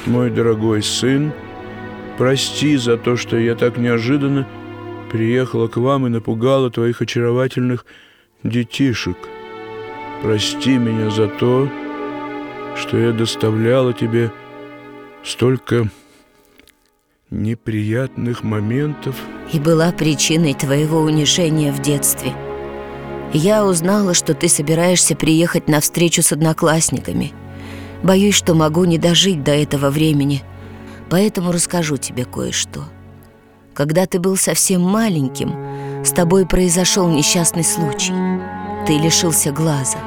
Мой 0.07 0.31
дорогой 0.31 0.83
сын, 0.83 1.31
прости 2.17 2.79
за 2.79 2.97
то, 2.97 3.19
что 3.19 3.37
я 3.37 3.55
так 3.55 3.77
неожиданно 3.77 4.49
приехала 5.13 5.69
к 5.69 5.77
вам 5.77 6.07
и 6.07 6.09
напугала 6.09 6.71
твоих 6.71 7.03
очаровательных 7.03 7.85
детишек. 8.43 9.19
Прости 10.23 10.79
меня 10.79 11.11
за 11.11 11.29
то, 11.29 11.69
что 12.77 12.97
я 12.97 13.13
доставляла 13.13 13.93
тебе 13.93 14.33
столько 15.23 15.91
неприятных 17.31 18.45
моментов. 18.45 19.17
И 19.53 19.59
была 19.59 19.91
причиной 19.93 20.55
твоего 20.55 21.01
унижения 21.01 21.73
в 21.73 21.83
детстве. 21.83 22.33
Я 23.33 23.67
узнала, 23.67 24.15
что 24.15 24.35
ты 24.35 24.49
собираешься 24.49 25.17
приехать 25.17 25.69
на 25.69 25.81
встречу 25.81 26.23
с 26.23 26.33
одноклассниками. 26.33 27.33
Боюсь, 28.03 28.35
что 28.35 28.55
могу 28.55 28.85
не 28.85 28.99
дожить 28.99 29.43
до 29.43 29.53
этого 29.53 29.91
времени. 29.91 30.43
Поэтому 31.11 31.53
расскажу 31.53 31.97
тебе 31.97 32.25
кое-что. 32.25 32.85
Когда 33.75 34.07
ты 34.07 34.19
был 34.19 34.37
совсем 34.37 34.81
маленьким 34.81 35.53
С 36.03 36.11
тобой 36.11 36.47
произошел 36.47 37.09
несчастный 37.11 37.65
случай. 37.65 38.15
Ты 38.87 38.99
лишился 38.99 39.53
глаза. 39.53 39.99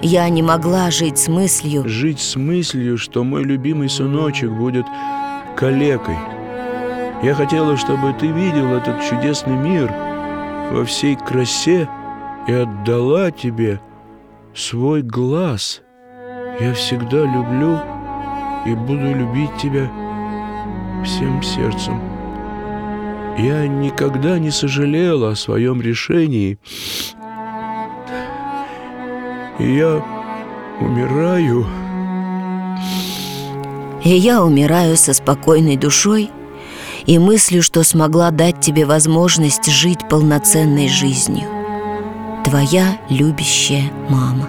Я 0.00 0.28
не 0.28 0.42
могла 0.42 0.90
жить 0.92 1.18
с 1.18 1.26
мыслью 1.26 1.82
Жить 1.86 2.20
с 2.20 2.36
мыслью, 2.36 2.96
что 2.96 3.24
мой 3.24 3.42
любимый 3.42 3.90
сыночек 3.90 4.50
будет 4.50 4.86
калекой. 5.58 6.16
Я 7.24 7.34
хотела, 7.34 7.76
чтобы 7.76 8.12
ты 8.12 8.28
видел 8.28 8.68
этот 8.74 9.02
чудесный 9.02 9.56
мир 9.56 9.92
во 10.70 10.84
всей 10.84 11.16
красе 11.16 11.88
и 12.46 12.52
отдала 12.52 13.32
тебе 13.32 13.80
свой 14.54 15.02
глаз. 15.02 15.82
Я 16.60 16.74
всегда 16.74 17.22
люблю 17.22 17.76
и 18.66 18.74
буду 18.74 19.12
любить 19.12 19.56
тебя 19.56 19.90
всем 21.04 21.42
сердцем. 21.42 22.00
Я 23.36 23.66
никогда 23.66 24.38
не 24.38 24.50
сожалела 24.50 25.30
о 25.32 25.36
своем 25.36 25.80
решении. 25.80 26.58
И 29.58 29.74
я 29.74 30.04
умираю. 30.80 31.66
И 34.04 34.10
я 34.10 34.42
умираю 34.42 34.96
со 34.96 35.12
спокойной 35.12 35.76
душой 35.76 36.30
и 37.06 37.18
мыслью, 37.18 37.62
что 37.62 37.82
смогла 37.82 38.30
дать 38.30 38.60
тебе 38.60 38.84
возможность 38.84 39.66
жить 39.70 40.08
полноценной 40.08 40.88
жизнью. 40.88 41.48
Твоя 42.44 42.98
любящая 43.10 43.90
мама. 44.08 44.48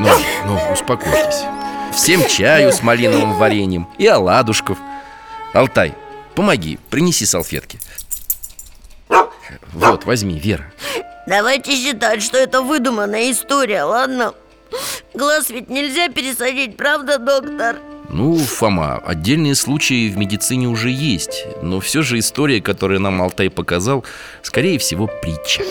Ну, 0.00 0.08
ну, 0.46 0.72
успокойтесь 0.72 1.44
Всем 1.92 2.24
чаю 2.28 2.72
с 2.72 2.82
малиновым 2.82 3.34
вареньем 3.34 3.88
и 3.98 4.06
оладушков 4.06 4.78
Алтай, 5.52 5.94
помоги, 6.36 6.78
принеси 6.88 7.26
салфетки 7.26 7.80
Вот, 9.72 10.04
возьми, 10.04 10.38
Вера 10.38 10.72
Давайте 11.28 11.72
считать, 11.72 12.22
что 12.22 12.38
это 12.38 12.62
выдуманная 12.62 13.30
история, 13.30 13.82
ладно? 13.82 14.32
Глаз 15.12 15.50
ведь 15.50 15.68
нельзя 15.68 16.08
пересадить, 16.08 16.78
правда, 16.78 17.18
доктор? 17.18 17.76
Ну, 18.08 18.38
Фома, 18.38 18.96
отдельные 19.04 19.54
случаи 19.54 20.08
в 20.08 20.16
медицине 20.16 20.68
уже 20.68 20.88
есть 20.88 21.44
Но 21.60 21.80
все 21.80 22.00
же 22.00 22.18
история, 22.18 22.62
которую 22.62 23.00
нам 23.00 23.20
Алтай 23.20 23.50
показал, 23.50 24.06
скорее 24.42 24.78
всего, 24.78 25.06
притча 25.06 25.62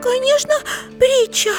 Конечно, 0.00 0.54
притча 0.98 1.50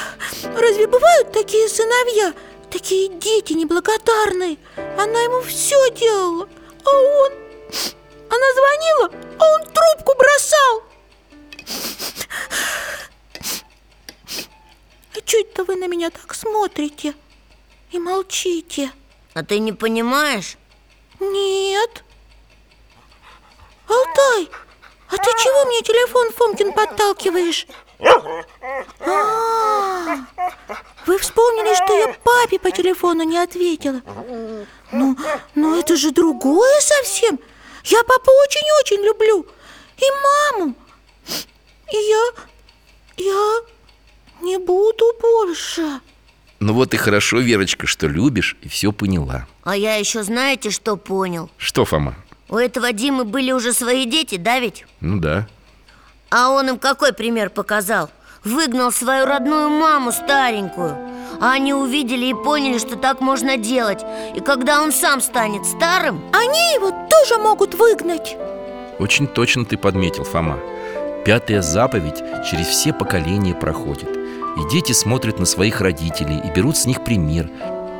Разве 0.57 0.87
бывают 0.87 1.31
такие 1.31 1.69
сыновья? 1.69 2.33
Такие 2.71 3.09
дети 3.09 3.53
неблагодарные 3.53 4.57
Она 4.97 5.21
ему 5.21 5.41
все 5.41 5.77
делала 5.91 6.49
А 6.83 6.89
он... 6.89 7.31
Она 8.31 8.45
звонила, 8.55 9.23
а 9.39 9.53
он 9.53 9.61
трубку 9.65 10.17
бросал 10.17 10.88
А 15.15 15.19
что 15.25 15.37
это 15.37 15.63
вы 15.63 15.75
на 15.75 15.87
меня 15.87 16.09
так 16.09 16.33
смотрите? 16.33 17.13
И 17.91 17.99
молчите 17.99 18.91
А 19.33 19.43
ты 19.43 19.59
не 19.59 19.73
понимаешь? 19.73 20.57
Нет 21.19 22.03
Алтай, 23.87 24.49
а 25.09 25.17
ты 25.17 25.31
чего 25.43 25.65
мне 25.65 25.81
телефон 25.81 26.31
Фомкин 26.31 26.73
подталкиваешь? 26.73 27.65
А, 28.99 30.17
вы 31.05 31.17
вспомнили, 31.17 31.73
что 31.75 31.97
я 31.97 32.07
папе 32.23 32.59
по 32.59 32.71
телефону 32.71 33.23
не 33.23 33.37
ответила 33.37 34.01
Ну, 34.91 35.17
ну 35.55 35.79
это 35.79 35.97
же 35.97 36.11
другое 36.11 36.79
совсем 36.81 37.39
Я 37.83 38.03
папу 38.03 38.31
очень-очень 38.31 39.03
люблю 39.03 39.45
И 39.97 40.05
маму 40.23 40.75
я... 41.91 42.43
я 43.17 43.61
не 44.41 44.57
буду 44.57 45.05
больше 45.21 45.99
Ну 46.59 46.73
вот 46.73 46.93
и 46.93 46.97
хорошо, 46.97 47.39
Верочка, 47.39 47.87
что 47.87 48.07
любишь 48.07 48.55
и 48.61 48.69
все 48.69 48.91
поняла 48.91 49.47
А 49.63 49.75
я 49.75 49.95
еще 49.95 50.23
знаете, 50.23 50.69
что 50.69 50.95
понял? 50.95 51.49
Что, 51.57 51.85
Фома? 51.85 52.15
У 52.47 52.55
этого 52.55 52.91
Димы 52.93 53.25
были 53.25 53.51
уже 53.51 53.73
свои 53.73 54.05
дети, 54.05 54.37
да 54.37 54.59
ведь? 54.59 54.85
Ну 55.01 55.19
да 55.19 55.47
А 56.29 56.49
он 56.51 56.69
им 56.69 56.79
какой 56.79 57.13
пример 57.13 57.49
показал? 57.49 58.09
Выгнал 58.43 58.91
свою 58.91 59.25
родную 59.25 59.69
маму 59.69 60.11
старенькую 60.13 60.97
А 61.41 61.51
они 61.51 61.73
увидели 61.73 62.27
и 62.27 62.33
поняли, 62.33 62.77
что 62.77 62.95
так 62.95 63.19
можно 63.19 63.57
делать 63.57 64.01
И 64.35 64.39
когда 64.39 64.81
он 64.81 64.93
сам 64.93 65.19
станет 65.21 65.65
старым 65.65 66.23
Они 66.33 66.73
его 66.73 66.91
тоже 67.09 67.37
могут 67.37 67.75
выгнать 67.75 68.37
Очень 68.97 69.27
точно 69.27 69.65
ты 69.65 69.77
подметил, 69.77 70.23
Фома 70.23 70.57
Пятая 71.29 71.61
заповедь 71.61 72.23
через 72.49 72.65
все 72.65 72.91
поколения 72.91 73.53
проходит. 73.53 74.09
И 74.57 74.67
дети 74.71 74.93
смотрят 74.93 75.37
на 75.37 75.45
своих 75.45 75.79
родителей 75.79 76.41
и 76.43 76.49
берут 76.49 76.75
с 76.75 76.87
них 76.87 77.03
пример 77.03 77.51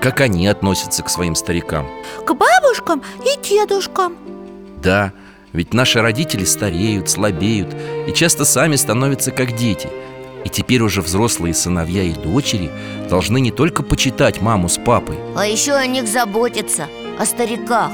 Как 0.01 0.19
они 0.19 0.47
относятся 0.47 1.03
к 1.03 1.09
своим 1.11 1.35
старикам. 1.35 1.87
К 2.25 2.33
бабушкам 2.33 3.03
и 3.23 3.39
дедушкам. 3.47 4.15
Да, 4.81 5.13
ведь 5.53 5.75
наши 5.75 6.01
родители 6.01 6.43
стареют, 6.43 7.07
слабеют 7.07 7.75
И 8.07 8.13
часто 8.13 8.45
сами 8.45 8.77
становятся 8.77 9.29
как 9.29 9.55
дети. 9.55 9.89
И 10.43 10.49
теперь 10.49 10.81
уже 10.81 11.03
взрослые 11.03 11.53
сыновья 11.53 12.01
и 12.01 12.13
дочери 12.13 12.71
Должны 13.11 13.39
не 13.41 13.51
только 13.51 13.83
почитать 13.83 14.41
маму 14.41 14.69
с 14.69 14.79
папой 14.79 15.19
А 15.35 15.45
еще 15.45 15.73
о 15.73 15.85
них 15.85 16.07
заботиться, 16.07 16.87
о 17.19 17.27
стариках 17.27 17.91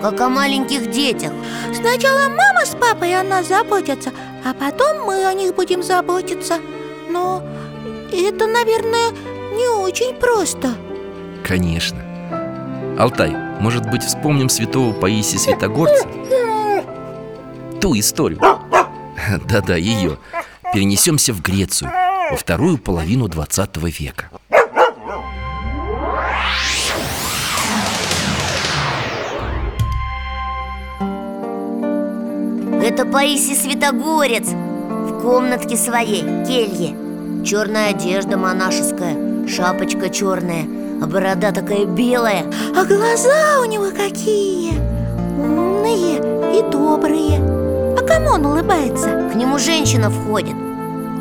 как 0.00 0.20
о 0.20 0.28
маленьких 0.28 0.90
детях. 0.90 1.32
Сначала 1.74 2.28
мама 2.28 2.64
с 2.64 2.74
папой 2.74 3.14
о 3.14 3.22
нас 3.22 3.48
заботятся, 3.48 4.10
а 4.44 4.54
потом 4.54 5.04
мы 5.04 5.24
о 5.26 5.32
них 5.34 5.54
будем 5.54 5.82
заботиться. 5.82 6.58
Но 7.10 7.42
это, 8.12 8.46
наверное, 8.46 9.10
не 9.54 9.68
очень 9.68 10.14
просто. 10.14 10.74
Конечно. 11.44 11.98
Алтай, 12.98 13.34
может 13.60 13.88
быть, 13.90 14.02
вспомним 14.02 14.48
святого 14.48 14.92
Паисия 14.92 15.38
Святогорца? 15.38 16.06
Ту 17.80 17.98
историю. 17.98 18.40
Да-да, 19.48 19.76
ее 19.76 20.18
Перенесемся 20.72 21.32
в 21.34 21.42
Грецию 21.42 21.90
Во 22.30 22.36
вторую 22.36 22.78
половину 22.78 23.28
20 23.28 23.76
века 23.98 24.30
Это 33.00 33.10
Паисий 33.10 33.56
Святогорец 33.56 34.48
В 34.48 35.22
комнатке 35.22 35.74
своей, 35.78 36.20
келье. 36.44 36.94
Черная 37.46 37.90
одежда 37.90 38.36
монашеская 38.36 39.48
Шапочка 39.48 40.10
черная 40.10 40.66
А 41.00 41.06
борода 41.06 41.50
такая 41.50 41.86
белая. 41.86 42.44
А 42.76 42.84
глаза 42.84 43.62
у 43.62 43.64
него 43.64 43.86
какие! 43.90 44.74
Умные 45.38 46.18
и 46.58 46.70
добрые. 46.70 47.38
А 47.98 48.06
кому 48.06 48.32
он 48.32 48.44
улыбается? 48.44 49.30
К 49.32 49.34
нему 49.34 49.58
женщина 49.58 50.10
входит. 50.10 50.56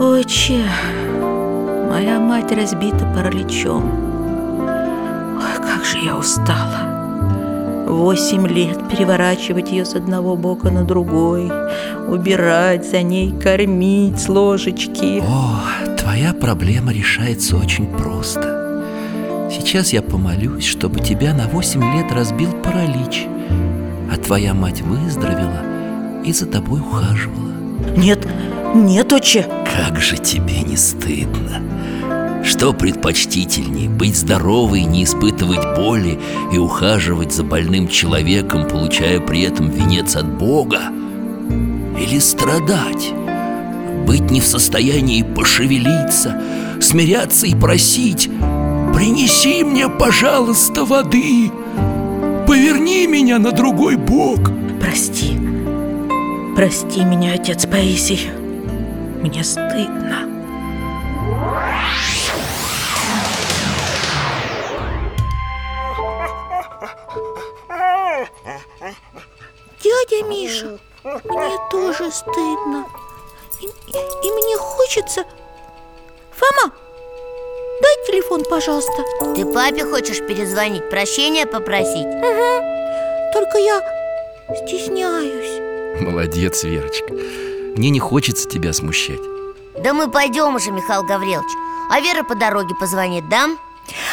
Отче, 0.01 0.65
моя 1.89 2.19
мать 2.19 2.51
разбита 2.51 3.05
параличом. 3.15 3.89
Ой, 5.37 5.65
как 5.65 5.85
же 5.85 5.99
я 5.99 6.17
устала 6.17 6.88
Восемь 7.89 8.47
лет 8.47 8.88
переворачивать 8.88 9.71
ее 9.71 9.84
с 9.84 9.95
одного 9.95 10.36
бока 10.36 10.69
на 10.69 10.84
другой 10.84 11.52
Убирать 12.08 12.88
за 12.88 13.02
ней, 13.02 13.32
кормить 13.32 14.19
с 14.19 14.30
ложечки. 14.30 15.19
О, 15.25 15.95
твоя 15.97 16.36
проблема 16.36 16.93
решается 16.93 17.58
очень 17.58 17.88
просто. 17.88 18.86
Сейчас 19.52 19.91
я 19.91 20.04
помолюсь, 20.04 20.65
чтобы 20.65 20.99
тебя 20.99 21.34
на 21.34 21.47
восемь 21.47 21.82
лет 21.95 22.12
разбил 22.12 22.52
паралич 22.52 23.25
А 24.13 24.17
твоя 24.17 24.54
мать 24.54 24.82
выздоровела 24.82 25.63
и 26.23 26.32
за 26.32 26.45
тобой 26.45 26.82
ухаживала. 26.82 27.54
Нет, 27.97 28.28
нет, 28.75 29.12
отче. 29.12 29.47
Как 29.65 29.99
же 29.99 30.17
тебе 30.17 30.62
не 30.62 30.78
стыдно 30.78 31.60
что 32.43 32.73
предпочтительнее, 32.73 33.89
быть 33.89 34.15
здоровой, 34.15 34.83
не 34.83 35.04
испытывать 35.04 35.75
боли 35.75 36.19
и 36.52 36.58
ухаживать 36.58 37.33
за 37.33 37.44
больным 37.44 37.87
человеком, 37.87 38.67
получая 38.67 39.19
при 39.19 39.42
этом 39.42 39.69
венец 39.69 40.15
от 40.15 40.25
Бога? 40.25 40.81
Или 42.00 42.19
страдать? 42.19 43.13
Быть 44.06 44.31
не 44.31 44.42
в 44.42 44.46
состоянии 44.46 45.21
пошевелиться, 45.21 46.42
смиряться 46.81 47.46
и 47.46 47.54
просить 47.54 48.29
«Принеси 48.94 49.63
мне, 49.63 49.87
пожалуйста, 49.87 50.83
воды! 50.83 51.52
Поверни 52.48 53.06
меня 53.08 53.37
на 53.37 53.52
другой 53.52 53.96
бок!» 53.96 54.52
Прости, 54.81 55.37
прости 56.56 57.04
меня, 57.04 57.33
отец 57.33 57.65
Паисий 57.67 58.29
Мне 59.21 59.44
стыдно 59.44 60.38
Миша, 70.30 70.77
мне 71.04 71.58
тоже 71.71 72.12
стыдно. 72.12 72.86
И, 73.60 73.65
и, 73.65 74.27
и 74.27 74.32
мне 74.32 74.58
хочется... 74.58 75.25
Фома, 76.32 76.71
дай 77.82 78.06
телефон, 78.06 78.44
пожалуйста. 78.50 79.04
Ты 79.36 79.46
папе 79.46 79.84
хочешь 79.86 80.19
перезвонить, 80.19 80.88
прощения 80.90 81.46
попросить? 81.46 82.06
Угу. 82.06 83.34
Только 83.34 83.58
я 83.58 83.82
стесняюсь. 84.56 86.00
Молодец, 86.00 86.63
Верочка. 86.63 87.12
Мне 87.75 87.90
не 87.90 88.00
хочется 88.00 88.48
тебя 88.48 88.71
смущать. 88.71 89.19
Да 89.80 89.94
мы 89.94 90.12
пойдем 90.12 90.56
уже, 90.56 90.71
Михаил 90.71 91.04
Гаврилович. 91.04 91.52
А 91.90 92.00
Вера 92.02 92.23
по 92.23 92.36
дороге 92.36 92.75
позвонит, 92.80 93.27
да? 93.30 93.50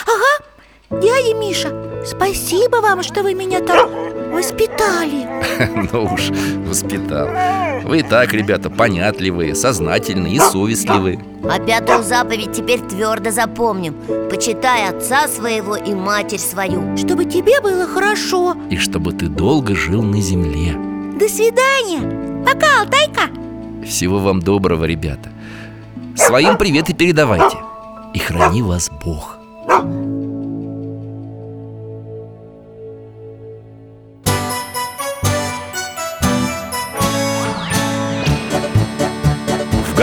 Ага, 0.06 1.00
дядя 1.02 1.34
Миша, 1.34 2.02
спасибо 2.06 2.76
вам, 2.76 3.02
что 3.02 3.22
вы 3.22 3.34
меня 3.34 3.60
так 3.60 4.15
воспитали. 4.32 5.26
Ну 5.92 6.04
уж, 6.12 6.30
воспитал. 6.66 7.28
Вы 7.84 8.00
и 8.00 8.02
так, 8.02 8.32
ребята, 8.34 8.68
понятливые, 8.68 9.54
сознательные 9.54 10.34
и 10.34 10.38
совестливые. 10.38 11.18
А 11.44 11.58
пятую 11.58 12.02
заповедь 12.02 12.52
теперь 12.52 12.80
твердо 12.80 13.30
запомним. 13.30 13.94
Почитай 14.28 14.88
отца 14.88 15.28
своего 15.28 15.76
и 15.76 15.94
матерь 15.94 16.38
свою. 16.38 16.96
Чтобы 16.96 17.24
тебе 17.24 17.60
было 17.60 17.86
хорошо. 17.86 18.56
И 18.70 18.76
чтобы 18.76 19.12
ты 19.12 19.28
долго 19.28 19.74
жил 19.74 20.02
на 20.02 20.20
земле. 20.20 20.72
До 21.18 21.28
свидания. 21.28 22.44
Пока, 22.44 22.82
Алтайка. 22.82 23.30
Всего 23.86 24.18
вам 24.18 24.40
доброго, 24.40 24.84
ребята. 24.84 25.30
Своим 26.16 26.56
привет 26.56 26.90
и 26.90 26.94
передавайте. 26.94 27.56
И 28.14 28.18
храни 28.18 28.62
вас 28.62 28.90
Бог 29.04 29.38